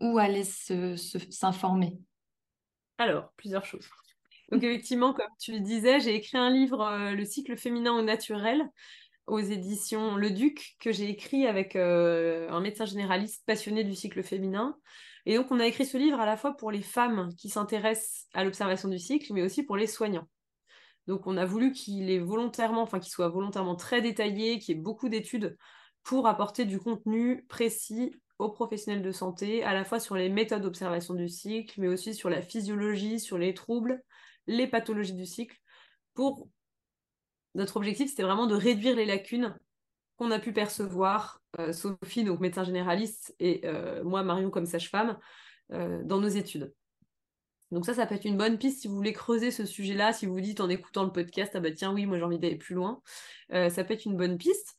où 0.00 0.18
aller 0.18 0.44
s'informer? 0.44 1.98
Alors, 2.98 3.32
plusieurs 3.36 3.64
choses. 3.64 3.88
Donc 4.50 4.62
effectivement, 4.64 5.12
comme 5.12 5.30
tu 5.38 5.52
le 5.52 5.60
disais, 5.60 6.00
j'ai 6.00 6.14
écrit 6.14 6.38
un 6.38 6.50
livre, 6.50 7.12
Le 7.14 7.24
cycle 7.24 7.56
féminin 7.56 7.92
au 7.92 8.02
naturel, 8.02 8.68
aux 9.28 9.38
éditions 9.38 10.16
Le 10.16 10.30
Duc 10.30 10.76
que 10.80 10.90
j'ai 10.90 11.08
écrit 11.08 11.46
avec 11.46 11.76
euh, 11.76 12.48
un 12.50 12.60
médecin 12.60 12.86
généraliste 12.86 13.44
passionné 13.46 13.84
du 13.84 13.94
cycle 13.94 14.22
féminin. 14.22 14.76
Et 15.26 15.36
donc, 15.36 15.50
on 15.50 15.60
a 15.60 15.66
écrit 15.66 15.84
ce 15.84 15.98
livre 15.98 16.18
à 16.18 16.26
la 16.26 16.36
fois 16.36 16.56
pour 16.56 16.70
les 16.70 16.82
femmes 16.82 17.28
qui 17.36 17.50
s'intéressent 17.50 18.26
à 18.32 18.44
l'observation 18.44 18.88
du 18.88 18.98
cycle, 18.98 19.32
mais 19.34 19.42
aussi 19.42 19.62
pour 19.62 19.76
les 19.76 19.86
soignants. 19.86 20.26
Donc, 21.06 21.26
on 21.26 21.36
a 21.36 21.44
voulu 21.44 21.72
qu'il 21.72 22.10
est 22.10 22.18
volontairement, 22.18 22.82
enfin, 22.82 22.98
qu'il 22.98 23.12
soit 23.12 23.28
volontairement 23.28 23.76
très 23.76 24.00
détaillé, 24.00 24.58
qu'il 24.58 24.76
y 24.76 24.78
ait 24.78 24.82
beaucoup 24.82 25.08
d'études 25.08 25.56
pour 26.02 26.26
apporter 26.26 26.64
du 26.64 26.78
contenu 26.78 27.44
précis 27.48 28.14
aux 28.38 28.50
professionnels 28.50 29.02
de 29.02 29.12
santé, 29.12 29.64
à 29.64 29.74
la 29.74 29.84
fois 29.84 30.00
sur 30.00 30.16
les 30.16 30.28
méthodes 30.28 30.62
d'observation 30.62 31.14
du 31.14 31.28
cycle, 31.28 31.80
mais 31.80 31.88
aussi 31.88 32.14
sur 32.14 32.30
la 32.30 32.40
physiologie, 32.40 33.20
sur 33.20 33.36
les 33.36 33.52
troubles, 33.52 34.02
les 34.46 34.66
pathologies 34.66 35.14
du 35.14 35.26
cycle, 35.26 35.56
pour 36.14 36.48
notre 37.54 37.76
objectif, 37.76 38.10
c'était 38.10 38.22
vraiment 38.22 38.46
de 38.46 38.54
réduire 38.54 38.96
les 38.96 39.04
lacunes 39.04 39.54
qu'on 40.18 40.30
a 40.30 40.38
pu 40.38 40.52
percevoir, 40.52 41.40
euh, 41.58 41.72
Sophie, 41.72 42.24
donc 42.24 42.40
médecin 42.40 42.64
généraliste, 42.64 43.34
et 43.38 43.62
euh, 43.64 44.02
moi, 44.02 44.22
Marion, 44.24 44.50
comme 44.50 44.66
sage-femme, 44.66 45.16
euh, 45.72 46.02
dans 46.02 46.20
nos 46.20 46.28
études. 46.28 46.74
Donc 47.70 47.86
ça, 47.86 47.94
ça 47.94 48.06
peut 48.06 48.14
être 48.14 48.24
une 48.24 48.36
bonne 48.36 48.58
piste 48.58 48.80
si 48.80 48.88
vous 48.88 48.96
voulez 48.96 49.12
creuser 49.12 49.50
ce 49.50 49.64
sujet-là, 49.64 50.12
si 50.12 50.26
vous 50.26 50.40
dites 50.40 50.60
en 50.60 50.68
écoutant 50.68 51.04
le 51.04 51.12
podcast, 51.12 51.52
ah 51.54 51.60
bah 51.60 51.70
tiens, 51.70 51.92
oui, 51.92 52.06
moi 52.06 52.16
j'ai 52.16 52.24
envie 52.24 52.38
d'aller 52.38 52.56
plus 52.56 52.74
loin, 52.74 53.02
ça 53.50 53.84
peut 53.84 53.92
être 53.92 54.06
une 54.06 54.16
bonne 54.16 54.38
piste. 54.38 54.78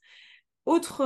Autre, 0.65 1.03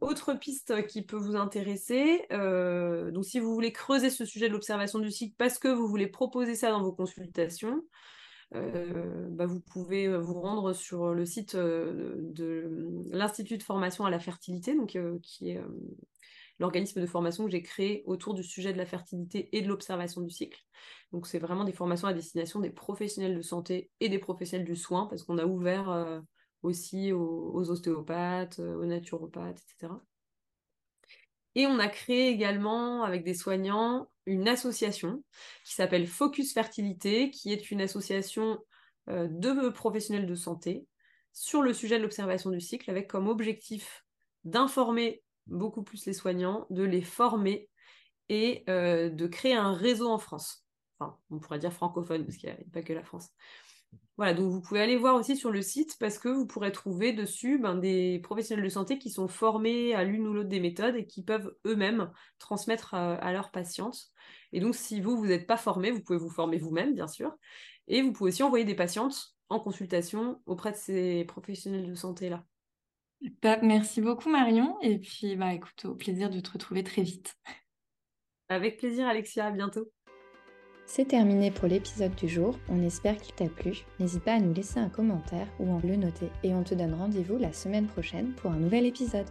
autre 0.00 0.34
piste 0.34 0.84
qui 0.88 1.02
peut 1.02 1.16
vous 1.16 1.36
intéresser, 1.36 2.26
donc 2.30 3.24
si 3.24 3.38
vous 3.38 3.54
voulez 3.54 3.70
creuser 3.70 4.10
ce 4.10 4.24
sujet 4.24 4.48
de 4.48 4.54
l'observation 4.54 4.98
du 4.98 5.12
cycle 5.12 5.36
parce 5.38 5.60
que 5.60 5.68
vous 5.68 5.86
voulez 5.86 6.08
proposer 6.08 6.56
ça 6.56 6.72
dans 6.72 6.82
vos 6.82 6.92
consultations, 6.92 7.84
euh, 8.54 9.28
bah, 9.30 9.46
vous 9.46 9.60
pouvez 9.60 10.06
euh, 10.06 10.18
vous 10.18 10.40
rendre 10.40 10.72
sur 10.72 11.12
le 11.12 11.26
site 11.26 11.56
euh, 11.56 12.14
de 12.18 13.04
l'Institut 13.10 13.58
de 13.58 13.62
formation 13.62 14.04
à 14.04 14.10
la 14.10 14.20
fertilité, 14.20 14.74
donc, 14.74 14.98
qui 15.22 15.50
est 15.50 15.60
l'organisme 16.58 17.00
de 17.00 17.06
formation 17.06 17.44
que 17.44 17.50
j'ai 17.50 17.62
créé 17.62 18.02
autour 18.06 18.34
du 18.34 18.42
sujet 18.42 18.72
de 18.72 18.78
la 18.78 18.86
fertilité 18.86 19.48
et 19.56 19.62
de 19.62 19.68
l'observation 19.68 20.22
du 20.22 20.30
cycle. 20.30 20.62
Donc 21.12 21.26
c'est 21.26 21.38
vraiment 21.38 21.64
des 21.64 21.72
formations 21.72 22.08
à 22.08 22.14
destination 22.14 22.60
des 22.60 22.70
professionnels 22.70 23.36
de 23.36 23.42
santé 23.42 23.90
et 24.00 24.08
des 24.08 24.18
professionnels 24.18 24.66
du 24.66 24.76
soin, 24.76 25.06
parce 25.06 25.22
qu'on 25.22 25.38
a 25.38 25.44
ouvert 25.44 26.22
aussi 26.62 27.12
aux, 27.12 27.50
aux, 27.52 27.70
ostéopathes, 27.70 28.58
aux 28.60 28.86
naturopathes, 28.86 29.60
etc. 29.60 29.92
Et 31.56 31.66
on 31.66 31.78
a 31.78 31.88
créé 31.88 32.28
également 32.28 33.02
avec 33.02 33.22
des 33.22 33.34
soignants 33.34 34.08
une 34.26 34.48
association 34.48 35.22
qui 35.64 35.74
s'appelle 35.74 36.06
Focus 36.06 36.52
Fertilité, 36.52 37.30
qui 37.30 37.52
est 37.52 37.70
une 37.70 37.80
association 37.80 38.58
euh, 39.08 39.28
de 39.30 39.68
professionnels 39.68 40.26
de 40.26 40.34
santé 40.34 40.86
sur 41.32 41.62
le 41.62 41.72
sujet 41.72 41.98
de 41.98 42.02
l'observation 42.02 42.50
du 42.50 42.60
cycle, 42.60 42.90
avec 42.90 43.08
comme 43.08 43.28
objectif 43.28 44.04
d'informer 44.44 45.22
beaucoup 45.46 45.82
plus 45.82 46.06
les 46.06 46.12
soignants, 46.12 46.66
de 46.70 46.82
les 46.82 47.02
former 47.02 47.68
et 48.28 48.64
euh, 48.68 49.10
de 49.10 49.26
créer 49.26 49.54
un 49.54 49.72
réseau 49.72 50.08
en 50.08 50.18
France. 50.18 50.66
Enfin, 50.98 51.18
on 51.30 51.38
pourrait 51.38 51.58
dire 51.58 51.72
francophone, 51.72 52.24
parce 52.24 52.36
qu'il 52.38 52.48
n'y 52.48 52.56
a 52.56 52.58
pas 52.72 52.82
que 52.82 52.92
la 52.92 53.04
France. 53.04 53.28
Voilà, 54.16 54.32
donc 54.32 54.50
vous 54.50 54.62
pouvez 54.62 54.80
aller 54.80 54.96
voir 54.96 55.14
aussi 55.14 55.36
sur 55.36 55.50
le 55.50 55.60
site 55.60 55.96
parce 56.00 56.18
que 56.18 56.28
vous 56.28 56.46
pourrez 56.46 56.72
trouver 56.72 57.12
dessus 57.12 57.58
ben, 57.58 57.74
des 57.74 58.18
professionnels 58.20 58.64
de 58.64 58.70
santé 58.70 58.98
qui 58.98 59.10
sont 59.10 59.28
formés 59.28 59.94
à 59.94 60.04
l'une 60.04 60.26
ou 60.26 60.32
l'autre 60.32 60.48
des 60.48 60.60
méthodes 60.60 60.96
et 60.96 61.06
qui 61.06 61.22
peuvent 61.22 61.54
eux-mêmes 61.66 62.10
transmettre 62.38 62.94
euh, 62.94 63.16
à, 63.20 63.32
leurs 63.32 63.50
patientes. 63.50 64.06
Et 64.52 64.60
donc, 64.60 64.74
si 64.74 65.02
vous, 65.02 65.18
vous 65.18 65.26
n'êtes 65.26 65.46
pas 65.46 65.58
formé, 65.58 65.90
vous 65.90 66.02
pouvez 66.02 66.18
vous 66.18 66.30
former 66.30 66.56
vous-même, 66.56 66.94
bien 66.94 67.08
sûr. 67.08 67.36
Et 67.88 68.00
vous 68.00 68.12
pouvez 68.12 68.28
aussi 68.30 68.42
envoyer 68.42 68.64
des 68.64 68.74
patientes 68.74 69.36
en 69.50 69.60
consultation 69.60 70.40
auprès 70.46 70.72
de 70.72 70.76
ces 70.76 71.24
professionnels 71.26 71.86
de 71.86 71.94
santé-là. 71.94 72.44
Merci 73.62 74.00
beaucoup, 74.00 74.30
Marion. 74.30 74.80
Et 74.80 74.98
puis, 74.98 75.36
bah, 75.36 75.52
écoute, 75.52 75.84
au 75.84 75.94
plaisir 75.94 76.30
de 76.30 76.40
te 76.40 76.50
retrouver 76.50 76.82
très 76.82 77.02
vite. 77.02 77.36
Avec 78.48 78.78
plaisir, 78.78 79.06
Alexia. 79.06 79.46
À 79.46 79.50
bientôt. 79.50 79.92
C'est 80.88 81.08
terminé 81.08 81.50
pour 81.50 81.66
l'épisode 81.66 82.14
du 82.14 82.28
jour, 82.28 82.56
on 82.68 82.80
espère 82.80 83.16
qu'il 83.16 83.34
t'a 83.34 83.48
plu. 83.48 83.84
N'hésite 83.98 84.22
pas 84.22 84.34
à 84.34 84.40
nous 84.40 84.54
laisser 84.54 84.78
un 84.78 84.88
commentaire 84.88 85.48
ou 85.58 85.76
à 85.76 85.80
le 85.84 85.96
noter 85.96 86.30
et 86.44 86.54
on 86.54 86.62
te 86.62 86.74
donne 86.74 86.94
rendez-vous 86.94 87.38
la 87.38 87.52
semaine 87.52 87.86
prochaine 87.86 88.32
pour 88.36 88.52
un 88.52 88.58
nouvel 88.58 88.86
épisode. 88.86 89.26